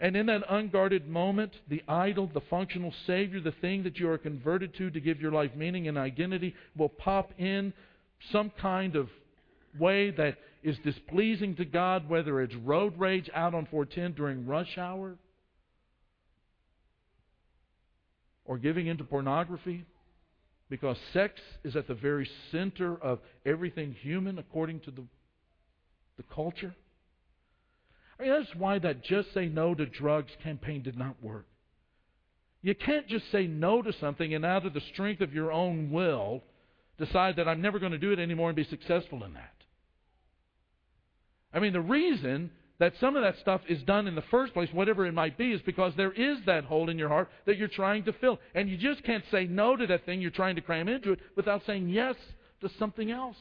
And 0.00 0.16
in 0.16 0.26
that 0.26 0.42
unguarded 0.48 1.08
moment, 1.08 1.52
the 1.68 1.82
idol, 1.88 2.30
the 2.32 2.40
functional 2.50 2.92
Savior, 3.06 3.40
the 3.40 3.52
thing 3.60 3.84
that 3.84 3.98
you 3.98 4.08
are 4.10 4.18
converted 4.18 4.74
to 4.78 4.90
to 4.90 5.00
give 5.00 5.20
your 5.20 5.32
life 5.32 5.50
meaning 5.56 5.88
and 5.88 5.98
identity 5.98 6.54
will 6.76 6.88
pop 6.88 7.32
in 7.38 7.72
some 8.32 8.50
kind 8.60 8.96
of 8.96 9.08
way 9.78 10.10
that 10.10 10.38
is 10.62 10.76
displeasing 10.84 11.54
to 11.56 11.64
God, 11.64 12.08
whether 12.08 12.40
it's 12.40 12.54
road 12.54 12.98
rage 12.98 13.30
out 13.34 13.54
on 13.54 13.66
410 13.66 14.12
during 14.12 14.46
rush 14.46 14.76
hour, 14.78 15.16
or 18.44 18.58
giving 18.58 18.86
into 18.86 19.04
pornography, 19.04 19.84
because 20.70 20.96
sex 21.12 21.40
is 21.64 21.76
at 21.76 21.86
the 21.86 21.94
very 21.94 22.28
center 22.50 22.96
of 22.96 23.20
everything 23.46 23.94
human 24.02 24.38
according 24.38 24.80
to 24.80 24.90
the, 24.90 25.04
the 26.16 26.22
culture. 26.34 26.74
I 28.18 28.22
mean, 28.22 28.32
that's 28.32 28.54
why 28.54 28.78
that 28.80 29.04
Just 29.04 29.32
Say 29.32 29.46
No 29.46 29.74
to 29.74 29.86
Drugs 29.86 30.32
campaign 30.42 30.82
did 30.82 30.98
not 30.98 31.22
work. 31.22 31.46
You 32.62 32.74
can't 32.74 33.06
just 33.06 33.30
say 33.30 33.46
no 33.46 33.82
to 33.82 33.92
something 34.00 34.34
and 34.34 34.44
out 34.44 34.66
of 34.66 34.74
the 34.74 34.80
strength 34.92 35.20
of 35.20 35.32
your 35.32 35.52
own 35.52 35.90
will 35.92 36.42
decide 36.98 37.36
that 37.36 37.46
I'm 37.46 37.62
never 37.62 37.78
going 37.78 37.92
to 37.92 37.98
do 37.98 38.12
it 38.12 38.18
anymore 38.18 38.48
and 38.48 38.56
be 38.56 38.64
successful 38.64 39.22
in 39.24 39.34
that. 39.34 39.52
I 41.52 41.60
mean, 41.60 41.72
the 41.72 41.80
reason 41.80 42.50
that 42.78 42.94
some 43.00 43.16
of 43.16 43.22
that 43.22 43.38
stuff 43.38 43.60
is 43.68 43.82
done 43.82 44.06
in 44.06 44.14
the 44.14 44.22
first 44.30 44.54
place, 44.54 44.68
whatever 44.72 45.04
it 45.06 45.12
might 45.12 45.36
be, 45.36 45.52
is 45.52 45.60
because 45.62 45.92
there 45.96 46.12
is 46.12 46.38
that 46.46 46.64
hole 46.64 46.88
in 46.88 46.98
your 46.98 47.08
heart 47.08 47.28
that 47.46 47.56
you're 47.56 47.68
trying 47.68 48.04
to 48.04 48.12
fill. 48.12 48.38
And 48.54 48.68
you 48.68 48.76
just 48.76 49.02
can't 49.02 49.24
say 49.30 49.46
no 49.46 49.76
to 49.76 49.86
that 49.88 50.06
thing 50.06 50.20
you're 50.20 50.30
trying 50.30 50.56
to 50.56 50.62
cram 50.62 50.88
into 50.88 51.12
it 51.12 51.20
without 51.36 51.62
saying 51.66 51.88
yes 51.88 52.14
to 52.60 52.70
something 52.78 53.10
else. 53.10 53.36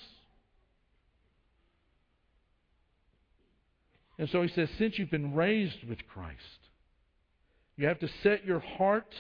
And 4.17 4.27
so 4.29 4.41
he 4.41 4.47
says, 4.47 4.69
since 4.79 4.97
you've 4.97 5.11
been 5.11 5.35
raised 5.35 5.83
with 5.87 5.99
Christ, 6.11 6.41
you 7.75 7.87
have 7.87 7.99
to 7.99 8.09
set 8.23 8.43
your 8.43 8.59
heart 8.59 9.13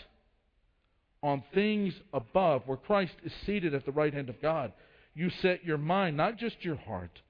on 1.21 1.43
things 1.53 1.93
above, 2.13 2.63
where 2.65 2.77
Christ 2.77 3.13
is 3.23 3.31
seated 3.45 3.75
at 3.75 3.85
the 3.85 3.91
right 3.91 4.13
hand 4.13 4.29
of 4.29 4.41
God. 4.41 4.73
You 5.13 5.29
set 5.41 5.63
your 5.63 5.77
mind, 5.77 6.17
not 6.17 6.37
just 6.37 6.63
your 6.63 6.75
heart, 6.75 7.21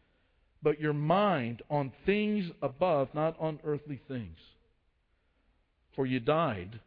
but 0.62 0.80
your 0.80 0.93
mind 0.93 1.62
on 1.70 1.91
things 2.06 2.50
above, 2.62 3.10
not 3.13 3.36
on 3.39 3.60
earthly 3.63 4.02
things. 4.08 4.38
For 5.96 6.06
you 6.06 6.20
died, 6.20 6.80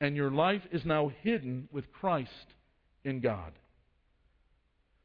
and 0.00 0.16
your 0.16 0.30
life 0.30 0.62
is 0.72 0.84
now 0.84 1.12
hidden 1.22 1.68
with 1.70 1.92
Christ 1.92 2.54
in 3.04 3.20
God. 3.20 3.52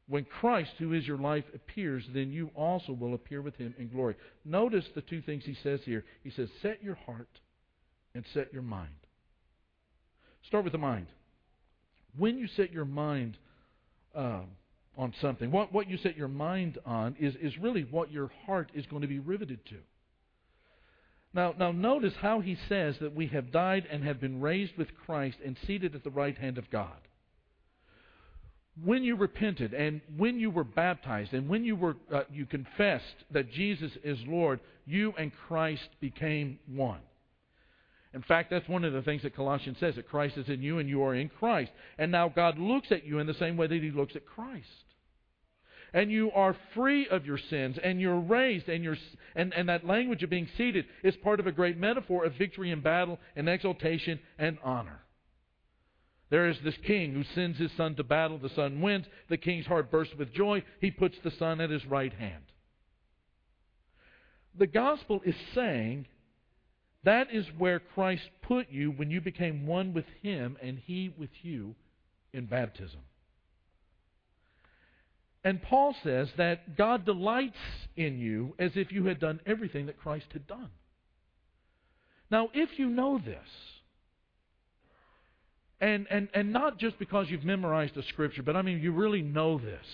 When 0.08 0.24
Christ, 0.24 0.70
who 0.78 0.92
is 0.92 1.06
your 1.06 1.18
life, 1.18 1.44
appears, 1.54 2.04
then 2.14 2.30
you 2.30 2.50
also 2.54 2.92
will 2.92 3.14
appear 3.14 3.42
with 3.42 3.56
him 3.56 3.74
in 3.78 3.88
glory. 3.88 4.14
Notice 4.44 4.84
the 4.94 5.00
two 5.02 5.20
things 5.20 5.44
he 5.44 5.56
says 5.62 5.80
here. 5.84 6.04
He 6.22 6.30
says, 6.30 6.48
Set 6.62 6.82
your 6.82 6.94
heart 6.94 7.40
and 8.14 8.24
set 8.32 8.52
your 8.52 8.62
mind. 8.62 8.94
Start 10.46 10.62
with 10.62 10.72
the 10.72 10.78
mind. 10.78 11.08
When 12.16 12.38
you 12.38 12.46
set 12.46 12.72
your 12.72 12.84
mind 12.84 13.36
uh, 14.14 14.42
on 14.96 15.12
something, 15.20 15.50
what, 15.50 15.72
what 15.72 15.88
you 15.88 15.98
set 15.98 16.16
your 16.16 16.28
mind 16.28 16.78
on 16.86 17.16
is, 17.20 17.34
is 17.36 17.56
really 17.58 17.82
what 17.82 18.10
your 18.10 18.30
heart 18.46 18.70
is 18.74 18.86
going 18.86 19.02
to 19.02 19.08
be 19.08 19.18
riveted 19.18 19.64
to. 19.66 19.76
Now, 21.34 21.54
now 21.58 21.70
notice 21.72 22.14
how 22.20 22.40
he 22.40 22.56
says 22.68 22.96
that 23.00 23.14
we 23.14 23.26
have 23.28 23.52
died 23.52 23.86
and 23.90 24.02
have 24.04 24.20
been 24.20 24.40
raised 24.40 24.76
with 24.78 24.88
Christ 25.04 25.36
and 25.44 25.56
seated 25.66 25.94
at 25.94 26.02
the 26.02 26.10
right 26.10 26.36
hand 26.36 26.56
of 26.56 26.70
God 26.70 26.96
when 28.84 29.02
you 29.02 29.16
repented 29.16 29.72
and 29.72 30.00
when 30.16 30.38
you 30.38 30.50
were 30.50 30.64
baptized 30.64 31.32
and 31.32 31.48
when 31.48 31.64
you 31.64 31.76
were 31.76 31.96
uh, 32.12 32.22
you 32.30 32.46
confessed 32.46 33.24
that 33.30 33.50
Jesus 33.50 33.92
is 34.04 34.18
Lord, 34.26 34.60
you 34.84 35.14
and 35.18 35.32
Christ 35.48 35.88
became 36.00 36.58
one. 36.66 37.00
In 38.16 38.22
fact, 38.22 38.48
that's 38.48 38.66
one 38.66 38.82
of 38.82 38.94
the 38.94 39.02
things 39.02 39.22
that 39.24 39.36
Colossians 39.36 39.76
says 39.78 39.96
that 39.96 40.08
Christ 40.08 40.38
is 40.38 40.48
in 40.48 40.62
you 40.62 40.78
and 40.78 40.88
you 40.88 41.02
are 41.02 41.14
in 41.14 41.28
Christ. 41.28 41.70
And 41.98 42.10
now 42.10 42.30
God 42.30 42.58
looks 42.58 42.90
at 42.90 43.04
you 43.04 43.18
in 43.18 43.26
the 43.26 43.34
same 43.34 43.58
way 43.58 43.66
that 43.66 43.82
he 43.82 43.90
looks 43.90 44.16
at 44.16 44.24
Christ. 44.24 44.66
And 45.92 46.10
you 46.10 46.32
are 46.32 46.56
free 46.74 47.06
of 47.08 47.26
your 47.26 47.36
sins 47.36 47.76
and 47.82 48.00
you're 48.00 48.18
raised 48.18 48.70
and 48.70 48.82
you're 48.82 48.96
and, 49.34 49.52
and 49.52 49.68
that 49.68 49.86
language 49.86 50.22
of 50.22 50.30
being 50.30 50.48
seated 50.56 50.86
is 51.04 51.14
part 51.16 51.40
of 51.40 51.46
a 51.46 51.52
great 51.52 51.76
metaphor 51.76 52.24
of 52.24 52.32
victory 52.36 52.70
in 52.70 52.80
battle 52.80 53.18
and 53.36 53.50
exaltation 53.50 54.18
and 54.38 54.56
honor. 54.64 55.00
There 56.30 56.48
is 56.48 56.56
this 56.64 56.76
king 56.86 57.12
who 57.12 57.22
sends 57.34 57.58
his 57.58 57.70
son 57.76 57.96
to 57.96 58.02
battle. 58.02 58.38
The 58.38 58.48
son 58.48 58.80
wins. 58.80 59.04
The 59.28 59.36
king's 59.36 59.66
heart 59.66 59.90
bursts 59.90 60.14
with 60.18 60.32
joy. 60.32 60.64
He 60.80 60.90
puts 60.90 61.16
the 61.22 61.32
son 61.32 61.60
at 61.60 61.68
his 61.68 61.84
right 61.84 62.14
hand. 62.14 62.44
The 64.58 64.66
gospel 64.66 65.20
is 65.22 65.36
saying 65.54 66.06
that 67.06 67.28
is 67.32 67.46
where 67.56 67.78
Christ 67.78 68.28
put 68.42 68.68
you 68.68 68.90
when 68.90 69.12
you 69.12 69.20
became 69.20 69.64
one 69.64 69.94
with 69.94 70.06
him 70.22 70.56
and 70.60 70.76
he 70.76 71.14
with 71.16 71.30
you 71.42 71.76
in 72.32 72.46
baptism. 72.46 72.98
And 75.44 75.62
Paul 75.62 75.94
says 76.02 76.28
that 76.36 76.76
God 76.76 77.04
delights 77.06 77.54
in 77.96 78.18
you 78.18 78.54
as 78.58 78.72
if 78.74 78.90
you 78.90 79.04
had 79.04 79.20
done 79.20 79.38
everything 79.46 79.86
that 79.86 80.00
Christ 80.00 80.26
had 80.32 80.48
done. 80.48 80.70
Now, 82.28 82.48
if 82.52 82.76
you 82.76 82.88
know 82.88 83.20
this, 83.24 83.38
and, 85.80 86.08
and, 86.10 86.26
and 86.34 86.52
not 86.52 86.76
just 86.78 86.98
because 86.98 87.26
you've 87.30 87.44
memorized 87.44 87.94
the 87.94 88.02
scripture, 88.02 88.42
but 88.42 88.56
I 88.56 88.62
mean, 88.62 88.80
you 88.80 88.90
really 88.90 89.22
know 89.22 89.58
this. 89.58 89.86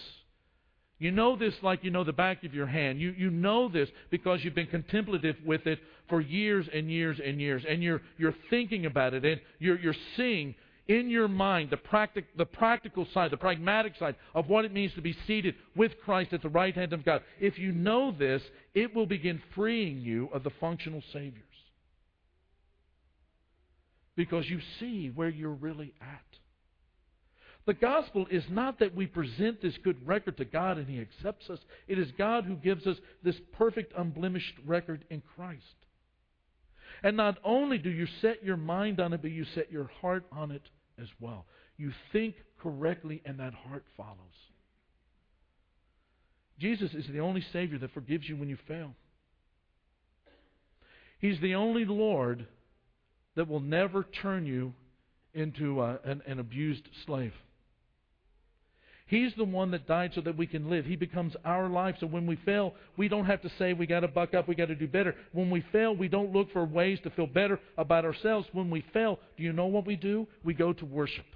You 1.03 1.11
know 1.11 1.37
this 1.37 1.55
like 1.63 1.83
you 1.85 1.91
know 1.91 2.05
the 2.05 2.13
back 2.13 2.45
of 2.45 2.55
your 2.55 2.67
hand. 2.67 3.01
You, 3.01 3.15
you 3.17 3.31
know 3.31 3.69
this 3.69 3.89
because 4.11 4.43
you've 4.43 4.55
been 4.55 4.67
contemplative 4.67 5.37
with 5.45 5.67
it 5.67 5.79
for 6.09 6.21
years 6.21 6.67
and 6.73 6.91
years 6.91 7.19
and 7.25 7.41
years. 7.41 7.65
And 7.69 7.83
you're, 7.83 8.01
you're 8.19 8.35
thinking 8.51 8.87
about 8.87 9.15
it 9.15 9.25
and 9.25 9.41
you're, 9.59 9.79
you're 9.79 9.97
seeing 10.17 10.55
in 10.89 11.11
your 11.11 11.29
mind 11.29 11.71
the, 11.71 11.77
practic, 11.77 12.37
the 12.37 12.45
practical 12.45 13.07
side, 13.13 13.31
the 13.31 13.37
pragmatic 13.37 13.95
side 13.99 14.17
of 14.35 14.49
what 14.49 14.65
it 14.65 14.73
means 14.73 14.95
to 14.95 15.03
be 15.03 15.17
seated 15.27 15.55
with 15.77 15.93
Christ 16.05 16.33
at 16.33 16.43
the 16.43 16.49
right 16.49 16.75
hand 16.75 16.93
of 16.93 17.05
God. 17.05 17.23
If 17.41 17.59
you 17.59 17.73
know 17.73 18.13
this, 18.13 18.43
it 18.75 18.95
will 18.95 19.07
begin 19.07 19.43
freeing 19.55 19.99
you 19.99 20.29
of 20.33 20.45
the 20.45 20.53
functional 20.61 21.03
saviors. 21.13 21.45
because 24.17 24.49
you 24.49 24.61
see 24.79 25.11
where 25.15 25.29
you're 25.29 25.51
really 25.51 25.95
at. 26.01 26.42
The 27.65 27.75
gospel 27.75 28.27
is 28.31 28.45
not 28.51 28.81
that 28.81 28.95
we 28.95 29.07
present 29.07 29.63
this 29.63 29.77
good 29.85 30.07
record 30.07 30.37
to 30.39 30.45
God 30.45 30.79
and 30.79 30.89
He 30.89 31.01
accepts 31.01 31.49
us. 31.49 31.61
It 31.87 31.99
is 31.99 32.11
God 32.19 32.45
who 32.45 32.57
gives 32.57 32.87
us 32.87 32.97
this 33.23 33.37
perfect, 33.53 33.93
unblemished 33.97 34.55
record 34.67 35.05
in 35.11 35.23
Christ. 35.37 35.63
And 37.05 37.17
not 37.17 37.39
only 37.45 37.79
do 37.79 37.91
you 37.91 38.07
set 38.21 38.45
your 38.45 38.57
mind 38.57 39.01
on 39.01 39.13
it, 39.13 39.23
but 39.23 39.31
you 39.31 39.45
set 39.55 39.71
your 39.71 39.91
heart 40.01 40.25
on 40.33 40.51
it 40.51 40.63
as 41.01 41.09
well. 41.21 41.47
You 41.77 41.93
think 42.13 42.35
correctly, 42.61 43.23
and 43.25 43.39
that 43.41 43.55
heart 43.55 43.85
follows. 43.97 44.17
Jesus 46.59 46.93
is 46.95 47.07
the 47.13 47.21
only 47.21 47.45
Savior 47.53 47.79
that 47.79 47.95
forgives 47.95 48.29
you 48.29 48.37
when 48.37 48.49
you 48.49 48.59
fail. 48.69 48.95
He's 51.19 51.41
the 51.41 51.55
only 51.55 51.85
Lord 51.85 52.47
that 53.37 53.49
will 53.49 53.61
never 53.61 54.05
turn 54.05 54.47
you 54.47 54.75
into 55.35 55.81
a, 55.81 55.99
an, 56.05 56.23
an 56.27 56.39
abused 56.39 56.89
slave. 57.07 57.33
He's 59.13 59.35
the 59.37 59.45
one 59.45 59.73
that 59.73 59.87
died 59.87 60.13
so 60.15 60.23
that 60.23 60.39
we 60.39 60.47
can 60.47 60.71
live. 60.71 60.87
He 60.87 60.97
becomes 60.97 61.37
our 61.45 61.69
life. 61.69 61.97
So 62.01 62.07
when 62.07 62.27
we 62.27 62.37
fail, 62.47 62.73
we 62.97 63.09
don't 63.09 63.27
have 63.27 63.43
to 63.43 63.51
say 63.59 63.75
we 63.75 63.87
got 63.87 64.01
to 64.01 64.09
buck 64.09 64.33
up, 64.33 64.49
we 64.49 64.55
got 64.55 64.69
to 64.69 64.75
do 64.75 64.89
better. 64.89 65.15
When 65.33 65.51
we 65.51 65.63
fail, 65.71 65.95
we 65.95 66.09
don't 66.09 66.33
look 66.33 66.51
for 66.51 66.65
ways 66.65 66.99
to 67.05 67.11
feel 67.11 67.27
better 67.27 67.61
about 67.77 68.07
ourselves. 68.07 68.49
When 68.53 68.71
we 68.71 68.83
fail, 68.95 69.19
do 69.37 69.43
you 69.43 69.53
know 69.53 69.67
what 69.67 69.85
we 69.85 69.97
do? 69.97 70.27
We 70.43 70.55
go 70.55 70.73
to 70.73 70.87
worship. 70.87 71.27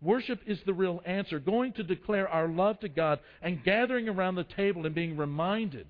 Worship 0.00 0.38
is 0.46 0.60
the 0.66 0.72
real 0.72 1.02
answer. 1.04 1.40
Going 1.40 1.72
to 1.72 1.82
declare 1.82 2.28
our 2.28 2.46
love 2.46 2.78
to 2.78 2.88
God 2.88 3.18
and 3.42 3.64
gathering 3.64 4.08
around 4.08 4.36
the 4.36 4.44
table 4.44 4.86
and 4.86 4.94
being 4.94 5.16
reminded 5.16 5.88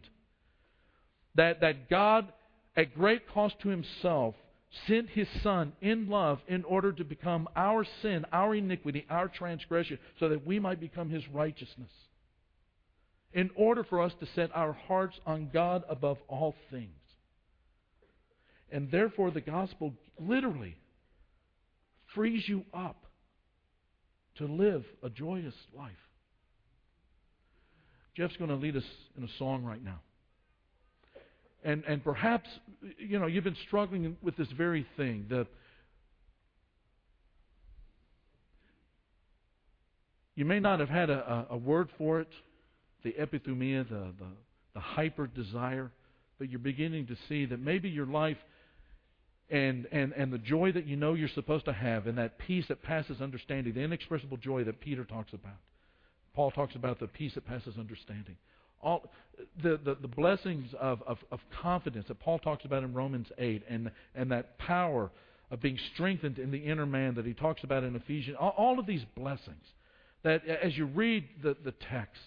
that, 1.34 1.60
that 1.60 1.90
God 1.90 2.32
at 2.78 2.94
great 2.94 3.28
cost 3.28 3.56
to 3.60 3.68
himself, 3.68 4.36
sent 4.86 5.10
his 5.10 5.28
Son 5.42 5.72
in 5.80 6.08
love 6.08 6.40
in 6.48 6.64
order 6.64 6.92
to 6.92 7.04
become 7.04 7.48
our 7.54 7.84
sin, 8.00 8.24
our 8.32 8.54
iniquity, 8.54 9.06
our 9.10 9.28
transgression, 9.28 9.98
so 10.18 10.28
that 10.28 10.46
we 10.46 10.58
might 10.58 10.80
become 10.80 11.10
his 11.10 11.26
righteousness. 11.28 11.90
In 13.32 13.50
order 13.54 13.84
for 13.84 14.00
us 14.00 14.12
to 14.20 14.26
set 14.34 14.50
our 14.54 14.72
hearts 14.72 15.18
on 15.26 15.50
God 15.52 15.84
above 15.88 16.18
all 16.28 16.54
things. 16.70 16.90
And 18.70 18.90
therefore, 18.90 19.30
the 19.30 19.40
gospel 19.40 19.94
literally 20.18 20.76
frees 22.14 22.48
you 22.48 22.64
up 22.72 23.06
to 24.36 24.46
live 24.46 24.84
a 25.02 25.10
joyous 25.10 25.54
life. 25.76 25.92
Jeff's 28.16 28.36
going 28.36 28.50
to 28.50 28.56
lead 28.56 28.76
us 28.76 28.84
in 29.16 29.24
a 29.24 29.38
song 29.38 29.64
right 29.64 29.82
now. 29.82 30.00
And, 31.64 31.84
and 31.86 32.02
perhaps, 32.02 32.48
you 32.98 33.18
know, 33.18 33.26
you've 33.26 33.44
been 33.44 33.56
struggling 33.66 34.16
with 34.20 34.36
this 34.36 34.48
very 34.56 34.86
thing. 34.96 35.26
The, 35.28 35.46
you 40.34 40.44
may 40.44 40.58
not 40.58 40.80
have 40.80 40.88
had 40.88 41.08
a, 41.08 41.46
a, 41.50 41.54
a 41.54 41.56
word 41.56 41.88
for 41.98 42.20
it, 42.20 42.28
the 43.04 43.12
epithumia, 43.12 43.88
the, 43.88 44.12
the, 44.18 44.26
the 44.74 44.80
hyper 44.80 45.28
desire, 45.28 45.92
but 46.38 46.50
you're 46.50 46.58
beginning 46.58 47.06
to 47.06 47.16
see 47.28 47.46
that 47.46 47.60
maybe 47.60 47.88
your 47.88 48.06
life 48.06 48.38
and, 49.48 49.86
and, 49.92 50.12
and 50.14 50.32
the 50.32 50.38
joy 50.38 50.72
that 50.72 50.86
you 50.86 50.96
know 50.96 51.14
you're 51.14 51.28
supposed 51.28 51.66
to 51.66 51.72
have 51.72 52.06
and 52.06 52.18
that 52.18 52.38
peace 52.38 52.64
that 52.68 52.82
passes 52.82 53.20
understanding, 53.20 53.74
the 53.74 53.80
inexpressible 53.80 54.38
joy 54.38 54.64
that 54.64 54.80
Peter 54.80 55.04
talks 55.04 55.32
about. 55.32 55.58
Paul 56.34 56.50
talks 56.50 56.74
about 56.74 56.98
the 56.98 57.06
peace 57.06 57.34
that 57.34 57.46
passes 57.46 57.76
understanding 57.78 58.36
all 58.82 59.10
the, 59.62 59.78
the, 59.84 59.96
the 60.00 60.08
blessings 60.08 60.72
of, 60.80 61.02
of, 61.06 61.18
of 61.30 61.40
confidence 61.60 62.06
that 62.08 62.20
Paul 62.20 62.38
talks 62.38 62.64
about 62.64 62.82
in 62.82 62.92
Romans 62.92 63.28
8 63.38 63.62
and, 63.68 63.90
and 64.14 64.30
that 64.30 64.58
power 64.58 65.10
of 65.50 65.60
being 65.60 65.78
strengthened 65.94 66.38
in 66.38 66.50
the 66.50 66.58
inner 66.58 66.86
man 66.86 67.14
that 67.14 67.26
he 67.26 67.34
talks 67.34 67.62
about 67.64 67.84
in 67.84 67.94
Ephesians, 67.96 68.36
all, 68.40 68.54
all 68.56 68.78
of 68.78 68.86
these 68.86 69.04
blessings 69.16 69.64
that 70.22 70.46
as 70.46 70.76
you 70.76 70.86
read 70.86 71.28
the, 71.42 71.56
the 71.64 71.72
texts, 71.72 72.24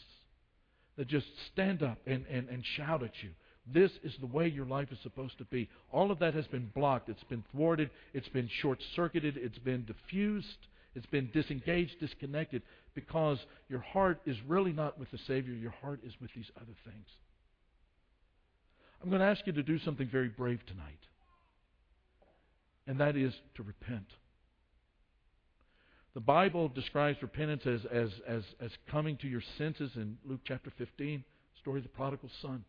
that 0.98 1.08
just 1.08 1.26
stand 1.52 1.84
up 1.84 1.98
and, 2.06 2.26
and, 2.30 2.48
and 2.50 2.64
shout 2.78 3.04
at 3.04 3.12
you. 3.22 3.30
This 3.74 3.92
is 4.04 4.14
the 4.20 4.28
way 4.28 4.48
your 4.48 4.66
life 4.66 4.92
is 4.92 4.98
supposed 5.02 5.38
to 5.40 5.46
be. 5.46 5.68
All 5.92 6.12
of 6.12 6.20
that 6.20 6.34
has 6.34 6.46
been 6.48 6.72
blocked. 6.76 7.10
It's 7.10 7.24
been 7.26 7.44
thwarted. 7.52 7.90
It's 8.14 8.30
been 8.30 8.50
short 8.62 8.80
circuited. 8.96 9.38
It's 9.38 9.58
been 9.58 9.86
diffused. 9.86 10.68
It's 10.94 11.06
been 11.08 11.30
disengaged, 11.34 12.00
disconnected 12.00 12.62
because 12.96 13.38
your 13.70 13.82
heart 13.82 14.22
is 14.26 14.38
really 14.48 14.72
not 14.72 14.98
with 14.98 15.12
the 15.12 15.20
Savior, 15.28 15.54
your 15.54 15.76
heart 15.82 16.00
is 16.06 16.14
with 16.22 16.32
these 16.36 16.50
other 16.56 16.74
things. 16.86 17.08
I'm 19.04 19.10
going 19.10 19.20
to 19.22 19.28
ask 19.28 19.46
you 19.46 19.54
to 19.54 19.64
do 19.64 19.78
something 19.80 20.08
very 20.08 20.30
brave 20.30 20.66
tonight, 20.66 21.00
and 22.88 23.00
that 23.00 23.16
is 23.16 23.34
to 23.56 23.64
repent. 23.64 24.08
The 26.16 26.22
Bible 26.22 26.70
describes 26.70 27.22
repentance 27.22 27.64
as, 27.66 27.82
as, 27.92 28.10
as, 28.26 28.44
as 28.62 28.72
coming 28.90 29.18
to 29.18 29.28
your 29.28 29.44
senses 29.58 29.92
in 29.96 30.18
Luke 30.26 30.40
chapter 30.46 30.72
15, 30.78 31.24
story 31.60 31.80
of 31.80 31.84
the 31.84 31.90
prodigal 31.90 32.30
son. 32.42 32.64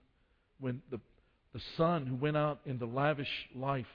When 0.59 0.83
the, 0.91 0.99
the 1.55 1.61
son 1.77 2.07
who 2.07 2.17
went 2.17 2.37
out 2.37 2.59
in 2.67 2.79
the 2.79 2.87
lavish 2.87 3.29
life 3.55 3.87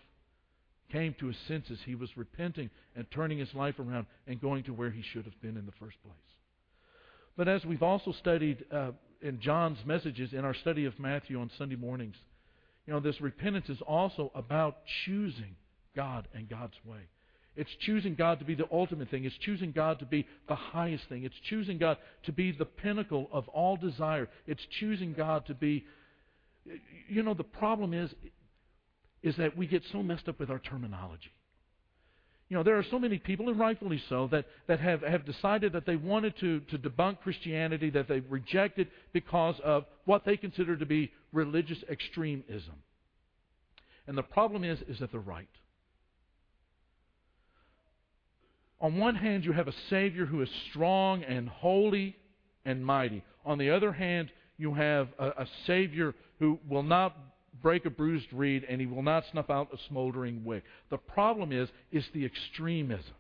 came 0.92 1.16
to 1.20 1.28
his 1.28 1.38
senses. 1.48 1.80
He 1.86 1.96
was 1.96 2.10
repenting 2.18 2.70
and 2.96 3.06
turning 3.12 3.38
his 3.38 3.54
life 3.54 3.80
around 3.80 4.06
and 4.28 4.42
going 4.42 4.64
to 4.64 4.74
where 4.74 4.92
he 4.92 5.02
should 5.02 5.26
have 5.26 5.42
been 5.42 5.58
in 5.58 5.66
the 5.66 5.72
first 5.80 6.02
place. 6.04 6.16
But 7.38 7.48
as 7.48 7.66
we've 7.66 7.84
also 7.84 8.12
studied 8.12 8.66
uh, 8.72 8.92
in 9.22 9.40
John's 9.40 9.80
messages 9.86 10.34
in 10.34 10.44
our 10.46 10.54
study 10.54 10.86
of 10.86 11.00
Matthew 11.00 11.40
on 11.40 11.50
Sunday 11.58 11.76
mornings, 11.76 12.16
you 12.86 12.94
know, 12.94 13.00
this 13.00 13.22
repentance 13.22 13.70
is 13.70 13.82
also 13.88 14.32
about 14.36 14.78
choosing 15.06 15.56
God 15.96 16.28
and 16.34 16.50
God's 16.50 16.76
way. 16.86 17.08
It's 17.56 17.70
choosing 17.82 18.16
God 18.16 18.40
to 18.40 18.46
be 18.46 18.56
the 18.56 18.68
ultimate 18.72 19.10
thing. 19.10 19.26
It's 19.26 19.38
choosing 19.38 19.72
God 19.72 20.00
to 20.00 20.06
be 20.06 20.26
the 20.48 20.56
highest 20.56 21.04
thing. 21.10 21.24
It's 21.24 21.36
choosing 21.50 21.78
God 21.78 21.98
to 22.24 22.32
be 22.32 22.52
the 22.52 22.66
pinnacle 22.66 23.30
of 23.32 23.48
all 23.50 23.76
desire. 23.76 24.30
It's 24.48 24.66
choosing 24.80 25.14
God 25.14 25.46
to 25.48 25.54
be. 25.54 25.86
You 27.10 27.24
know, 27.24 27.34
the 27.34 27.44
problem 27.44 27.94
is, 27.94 28.14
is 29.24 29.36
that 29.38 29.56
we 29.56 29.68
get 29.68 29.84
so 29.92 30.02
messed 30.02 30.28
up 30.28 30.40
with 30.40 30.50
our 30.50 30.60
terminology. 30.60 31.32
You 32.50 32.58
know, 32.58 32.64
there 32.64 32.78
are 32.78 32.86
so 32.92 33.00
many 33.00 33.18
people, 33.18 33.48
and 33.48 33.58
rightfully 33.58 34.02
so, 34.10 34.28
that, 34.28 34.46
that 34.68 34.82
have, 34.82 35.04
have 35.04 35.26
decided 35.26 35.72
that 35.72 35.86
they 35.86 35.96
wanted 35.96 36.38
to, 36.42 36.60
to 36.60 36.78
debunk 36.78 37.20
Christianity, 37.22 37.90
that 37.92 38.10
they 38.10 38.20
rejected 38.20 38.90
because 39.14 39.56
of 39.64 39.86
what 40.04 40.26
they 40.26 40.36
consider 40.36 40.76
to 40.76 40.86
be 40.86 41.12
religious 41.32 41.78
extremism. 41.90 42.76
And 44.06 44.18
the 44.18 44.24
problem 44.24 44.66
is, 44.66 44.80
is 44.90 45.00
that 45.00 45.14
they're 45.14 45.22
right. 45.22 45.48
On 48.82 48.98
one 48.98 49.16
hand, 49.16 49.46
you 49.46 49.54
have 49.54 49.70
a 49.70 49.74
Savior 49.90 50.26
who 50.26 50.42
is 50.42 50.50
strong 50.72 51.24
and 51.24 51.48
holy 51.48 52.18
and 52.66 52.86
mighty. 52.86 53.24
On 53.46 53.60
the 53.60 53.70
other 53.70 53.94
hand, 53.94 54.30
you 54.58 54.74
have 54.74 55.08
a, 55.18 55.28
a 55.28 55.48
Savior 55.68 56.16
who 56.40 56.60
will 56.68 56.84
not 56.84 57.16
break 57.62 57.86
a 57.86 57.90
bruised 57.90 58.32
reed 58.32 58.66
and 58.68 58.80
he 58.80 58.88
will 58.88 59.04
not 59.04 59.24
snuff 59.32 59.50
out 59.50 59.74
a 59.74 59.78
smoldering 59.88 60.44
wick. 60.44 60.64
The 60.90 60.98
problem 60.98 61.52
is, 61.52 61.70
is 61.92 62.06
the 62.14 62.26
extremism. 62.26 63.14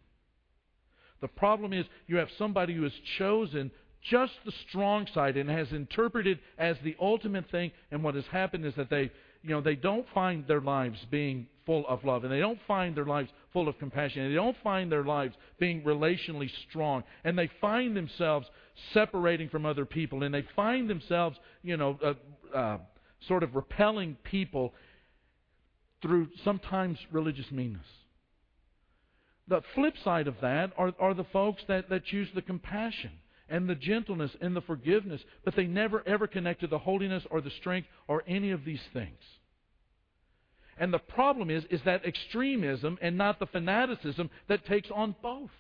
The 1.22 1.28
problem 1.28 1.74
is 1.74 1.86
you 2.08 2.18
have 2.18 2.30
somebody 2.38 2.74
who 2.74 2.84
has 2.84 2.94
chosen 3.18 3.72
just 4.10 4.34
the 4.46 4.54
strong 4.68 5.06
side 5.14 5.38
and 5.38 5.50
has 5.50 5.72
interpreted 5.72 6.40
as 6.58 6.76
the 6.84 6.96
ultimate 7.00 7.52
thing, 7.52 7.72
and 7.92 8.04
what 8.04 8.16
has 8.16 8.26
happened 8.32 8.66
is 8.66 8.74
that 8.76 8.90
they 8.90 9.12
you 9.44 9.50
know, 9.50 9.62
they 9.62 9.76
don't 9.76 10.06
find 10.14 10.46
their 10.48 10.62
lives 10.62 10.98
being 11.10 11.48
full 11.66 11.86
of 11.88 12.04
love, 12.04 12.24
and 12.24 12.32
they 12.32 12.40
don't 12.40 12.60
find 12.68 12.96
their 12.96 13.06
lives 13.06 13.30
full 13.54 13.68
of 13.68 13.78
compassion, 13.80 14.22
and 14.22 14.32
they 14.32 14.36
don't 14.36 14.58
find 14.64 14.92
their 14.92 15.04
lives 15.04 15.36
being 15.60 15.82
relationally 15.82 16.50
strong, 16.70 17.04
and 17.24 17.38
they 17.38 17.50
find 17.60 17.96
themselves 17.96 18.48
separating 18.94 19.50
from 19.50 19.66
other 19.66 19.86
people, 19.86 20.24
and 20.24 20.34
they 20.34 20.46
find 20.56 20.90
themselves, 20.90 21.38
you 21.64 21.78
know, 21.78 21.98
uh, 22.04 22.58
uh, 22.58 22.78
sort 23.28 23.44
of 23.44 23.56
repelling 23.56 24.18
people 24.24 24.74
through 26.02 26.30
sometimes 26.44 26.98
religious 27.12 27.52
meanness. 27.52 27.86
The 29.48 29.62
flip 29.76 29.96
side 30.04 30.28
of 30.28 30.36
that 30.42 30.72
are, 30.78 30.94
are 31.00 31.14
the 31.14 31.26
folks 31.26 31.62
that, 31.68 31.90
that 31.90 32.06
choose 32.06 32.30
the 32.34 32.42
compassion 32.42 33.12
and 33.50 33.68
the 33.68 33.76
gentleness 33.76 34.32
and 34.40 34.56
the 34.56 34.62
forgiveness, 34.62 35.22
but 35.44 35.56
they 35.56 35.66
never 35.66 36.02
ever 36.08 36.26
connect 36.26 36.62
to 36.62 36.68
the 36.68 36.80
holiness 36.80 37.24
or 37.30 37.42
the 37.42 37.52
strength 37.60 37.88
or 38.08 38.24
any 38.28 38.52
of 38.52 38.64
these 38.64 38.82
things. 38.94 39.20
And 40.78 40.94
the 40.94 41.00
problem 41.00 41.52
is, 41.52 41.64
is 41.70 41.82
that 41.86 42.06
extremism 42.06 42.98
and 43.02 43.18
not 43.18 43.40
the 43.40 43.46
fanaticism 43.46 44.30
that 44.48 44.66
takes 44.66 44.90
on 44.90 45.16
both 45.22 45.52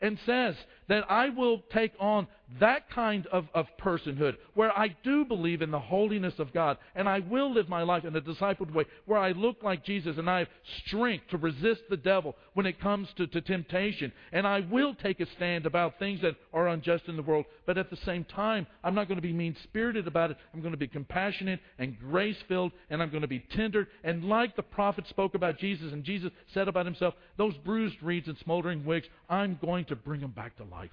and 0.00 0.18
says 0.26 0.54
that 0.88 1.10
I 1.10 1.30
will 1.30 1.62
take 1.72 1.92
on 1.98 2.28
that 2.60 2.90
kind 2.90 3.26
of, 3.26 3.46
of 3.54 3.66
personhood 3.80 4.36
where 4.54 4.76
I 4.76 4.96
do 5.04 5.24
believe 5.24 5.60
in 5.60 5.70
the 5.70 5.78
holiness 5.78 6.34
of 6.38 6.52
God 6.52 6.78
and 6.94 7.06
I 7.08 7.18
will 7.20 7.52
live 7.52 7.68
my 7.68 7.82
life 7.82 8.04
in 8.04 8.16
a 8.16 8.20
discipled 8.20 8.72
way 8.72 8.86
where 9.04 9.18
I 9.18 9.32
look 9.32 9.62
like 9.62 9.84
Jesus 9.84 10.16
and 10.16 10.30
I 10.30 10.40
have 10.40 10.48
strength 10.86 11.28
to 11.30 11.36
resist 11.36 11.82
the 11.90 11.96
devil 11.96 12.36
when 12.54 12.64
it 12.64 12.80
comes 12.80 13.08
to, 13.16 13.26
to 13.26 13.40
temptation. 13.42 14.12
And 14.32 14.46
I 14.46 14.60
will 14.60 14.94
take 14.94 15.20
a 15.20 15.26
stand 15.36 15.66
about 15.66 15.98
things 15.98 16.22
that 16.22 16.36
are 16.54 16.68
unjust 16.68 17.04
in 17.06 17.16
the 17.16 17.22
world 17.22 17.44
but 17.66 17.76
at 17.76 17.90
the 17.90 17.96
same 17.96 18.24
time 18.24 18.66
I'm 18.82 18.94
not 18.94 19.08
going 19.08 19.18
to 19.18 19.22
be 19.22 19.32
mean-spirited 19.32 20.06
about 20.06 20.30
it. 20.30 20.38
I'm 20.54 20.60
going 20.60 20.72
to 20.72 20.78
be 20.78 20.88
compassionate 20.88 21.60
and 21.78 21.98
grace-filled 21.98 22.72
and 22.88 23.02
I'm 23.02 23.10
going 23.10 23.22
to 23.22 23.28
be 23.28 23.44
tender. 23.54 23.88
And 24.04 24.24
like 24.24 24.56
the 24.56 24.62
prophet 24.62 25.06
spoke 25.08 25.34
about 25.34 25.58
Jesus 25.58 25.92
and 25.92 26.02
Jesus 26.02 26.32
said 26.54 26.66
about 26.66 26.86
himself 26.86 27.12
those 27.36 27.54
bruised 27.58 28.02
reeds 28.02 28.26
and 28.26 28.38
smoldering 28.38 28.86
wicks 28.86 29.08
I'm 29.28 29.58
going 29.60 29.84
to 29.86 29.96
bring 29.96 30.22
them 30.22 30.30
back 30.30 30.56
to 30.56 30.64
life 30.64 30.90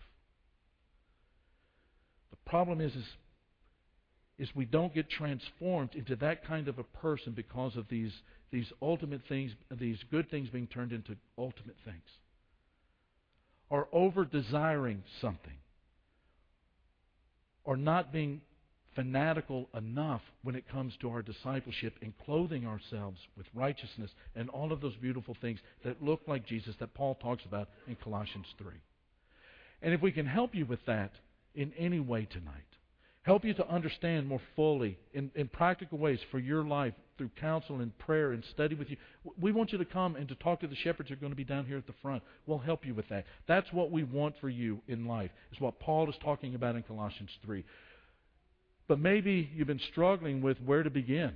problem 2.45 2.81
is, 2.81 2.93
is, 2.95 3.05
is 4.38 4.49
we 4.55 4.65
don't 4.65 4.93
get 4.93 5.10
transformed 5.10 5.95
into 5.95 6.15
that 6.17 6.45
kind 6.45 6.67
of 6.67 6.79
a 6.79 6.84
person 6.84 7.34
because 7.34 7.75
of 7.75 7.86
these, 7.89 8.12
these 8.51 8.71
ultimate 8.81 9.21
things, 9.27 9.51
these 9.71 9.97
good 10.12 10.29
things 10.29 10.49
being 10.49 10.67
turned 10.67 10.91
into 10.91 11.15
ultimate 11.38 11.77
things. 11.86 12.03
Or 13.69 13.88
over 13.91 14.25
desiring 14.25 15.03
something. 15.21 15.58
Or 17.63 17.77
not 17.77 18.13
being 18.13 18.41
fanatical 18.95 19.67
enough 19.75 20.21
when 20.43 20.55
it 20.55 20.69
comes 20.69 20.93
to 21.01 21.10
our 21.10 21.21
discipleship 21.21 21.93
and 22.01 22.13
clothing 22.25 22.65
ourselves 22.65 23.19
with 23.38 23.45
righteousness 23.53 24.10
and 24.36 24.49
all 24.49 24.71
of 24.71 24.81
those 24.81 24.95
beautiful 24.95 25.36
things 25.41 25.60
that 25.84 26.01
look 26.01 26.21
like 26.27 26.47
Jesus 26.47 26.75
that 26.79 26.93
Paul 26.93 27.15
talks 27.15 27.43
about 27.45 27.69
in 27.88 27.95
Colossians 27.95 28.47
3. 28.58 28.67
And 29.81 29.93
if 29.93 30.01
we 30.01 30.12
can 30.12 30.25
help 30.25 30.55
you 30.55 30.65
with 30.65 30.79
that, 30.88 31.12
in 31.56 31.74
any 31.78 32.00
way 32.00 32.26
tonight. 32.26 32.63
Help 33.24 33.44
you 33.44 33.56
to 33.56 33.68
understand 33.68 34.28
more 34.28 34.41
fully 34.56 35.00
in, 35.13 35.32
in 35.34 35.48
practical 35.48 35.98
ways 35.98 36.20
for 36.30 36.38
your 36.38 36.63
life 36.63 36.94
through 37.18 37.30
counsel 37.39 37.80
and 37.80 37.98
prayer 37.98 38.34
and 38.34 38.44
study 38.52 38.76
with 38.76 38.89
you. 38.89 38.98
We 39.39 39.52
want 39.52 39.72
you 39.72 39.80
to 39.80 39.86
come 39.86 40.15
and 40.15 40.28
to 40.28 40.36
talk 40.36 40.60
to 40.60 40.68
the 40.68 40.76
shepherds 40.76 41.10
who 41.10 41.13
are 41.13 41.20
going 41.20 41.32
to 41.32 41.36
be 41.36 41.44
down 41.44 41.65
here 41.65 41.78
at 41.78 41.88
the 41.88 41.94
front. 42.02 42.22
We'll 42.46 42.60
help 42.60 42.86
you 42.86 42.94
with 42.94 43.10
that. 43.10 43.26
That's 43.48 43.72
what 43.74 43.89
we 43.89 44.04
want 44.04 44.36
for 44.39 44.50
you 44.50 44.82
in 44.88 45.06
life, 45.06 45.32
is 45.52 45.60
what 45.60 45.80
Paul 45.80 46.08
is 46.10 46.15
talking 46.24 46.54
about 46.54 46.76
in 46.76 46.84
Colossians 46.84 47.32
3. 47.44 47.63
But 48.88 49.00
maybe 49.00 49.50
you've 49.56 49.68
been 49.68 49.82
struggling 49.91 50.41
with 50.41 50.62
where 50.62 50.84
to 50.84 50.91
begin. 50.91 51.34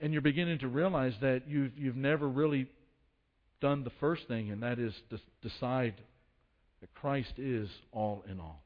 And 0.00 0.12
you're 0.12 0.22
beginning 0.22 0.60
to 0.60 0.68
realize 0.68 1.14
that 1.20 1.48
you've, 1.48 1.76
you've 1.76 1.96
never 1.96 2.28
really 2.28 2.68
done 3.60 3.84
the 3.84 3.90
first 3.98 4.28
thing, 4.28 4.50
and 4.50 4.62
that 4.62 4.78
is 4.78 4.94
to 5.10 5.18
decide 5.42 5.94
that 6.80 6.94
Christ 6.94 7.34
is 7.36 7.68
all 7.92 8.24
in 8.30 8.40
all. 8.40 8.62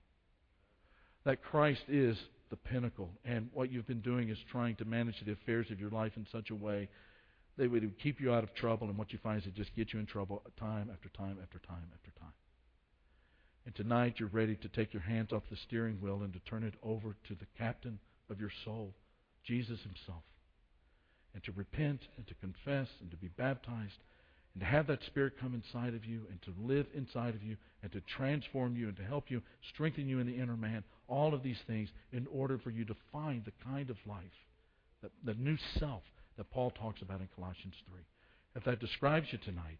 That 1.24 1.42
Christ 1.42 1.82
is 1.88 2.16
the 2.50 2.56
pinnacle. 2.56 3.10
And 3.24 3.48
what 3.52 3.72
you've 3.72 3.86
been 3.86 4.00
doing 4.00 4.28
is 4.28 4.38
trying 4.50 4.76
to 4.76 4.84
manage 4.84 5.16
the 5.24 5.32
affairs 5.32 5.70
of 5.70 5.80
your 5.80 5.90
life 5.90 6.12
in 6.16 6.26
such 6.30 6.50
a 6.50 6.54
way 6.54 6.88
that 7.56 7.70
would 7.70 7.98
keep 8.02 8.20
you 8.20 8.32
out 8.32 8.44
of 8.44 8.54
trouble. 8.54 8.88
And 8.88 8.98
what 8.98 9.12
you 9.12 9.18
find 9.22 9.40
is 9.40 9.46
it 9.46 9.54
just 9.54 9.74
gets 9.74 9.92
you 9.92 10.00
in 10.00 10.06
trouble 10.06 10.42
time 10.58 10.90
after 10.92 11.08
time 11.10 11.38
after 11.42 11.58
time 11.66 11.88
after 11.94 12.10
time. 12.20 12.32
And 13.66 13.74
tonight 13.74 14.16
you're 14.18 14.28
ready 14.28 14.56
to 14.56 14.68
take 14.68 14.92
your 14.92 15.02
hands 15.02 15.32
off 15.32 15.42
the 15.50 15.56
steering 15.56 15.96
wheel 16.00 16.20
and 16.22 16.32
to 16.34 16.38
turn 16.40 16.64
it 16.64 16.74
over 16.82 17.16
to 17.28 17.34
the 17.34 17.46
captain 17.56 17.98
of 18.30 18.38
your 18.38 18.50
soul, 18.64 18.92
Jesus 19.44 19.80
himself. 19.80 20.22
And 21.32 21.42
to 21.44 21.52
repent 21.52 22.00
and 22.16 22.26
to 22.26 22.34
confess 22.34 22.88
and 23.00 23.10
to 23.10 23.16
be 23.16 23.28
baptized 23.28 23.98
and 24.54 24.60
to 24.60 24.66
have 24.66 24.86
that 24.86 25.02
Spirit 25.04 25.34
come 25.40 25.54
inside 25.54 25.94
of 25.94 26.04
you 26.04 26.22
and 26.30 26.40
to 26.42 26.54
live 26.64 26.86
inside 26.94 27.34
of 27.34 27.42
you 27.42 27.56
and 27.82 27.90
to 27.92 28.00
transform 28.16 28.76
you 28.76 28.88
and 28.88 28.96
to 28.96 29.04
help 29.04 29.30
you, 29.30 29.42
strengthen 29.72 30.08
you 30.08 30.20
in 30.20 30.26
the 30.26 30.36
inner 30.36 30.56
man, 30.56 30.84
all 31.08 31.34
of 31.34 31.42
these 31.42 31.58
things 31.66 31.88
in 32.12 32.26
order 32.32 32.58
for 32.58 32.70
you 32.70 32.84
to 32.84 32.96
find 33.12 33.44
the 33.44 33.52
kind 33.64 33.90
of 33.90 33.96
life, 34.06 34.22
the, 35.02 35.10
the 35.24 35.34
new 35.34 35.56
self 35.78 36.02
that 36.36 36.50
Paul 36.50 36.70
talks 36.70 37.02
about 37.02 37.20
in 37.20 37.28
Colossians 37.34 37.74
3. 37.90 38.00
If 38.54 38.64
that 38.64 38.80
describes 38.80 39.26
you 39.32 39.38
tonight, 39.38 39.78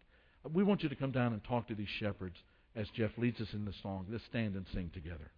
we 0.53 0.65
want 0.65 0.83
you 0.83 0.89
to 0.89 0.97
come 0.97 1.13
down 1.13 1.33
and 1.33 1.43
talk 1.45 1.69
to 1.69 1.75
these 1.75 1.89
shepherds 2.01 2.37
as 2.75 2.89
Jeff 2.97 3.13
leads 3.17 3.41
us 3.41 3.49
in 3.53 3.65
the 3.65 3.73
song. 3.83 4.07
Let's 4.11 4.25
stand 4.25 4.57
and 4.57 4.67
sing 4.75 4.91
together. 4.93 5.31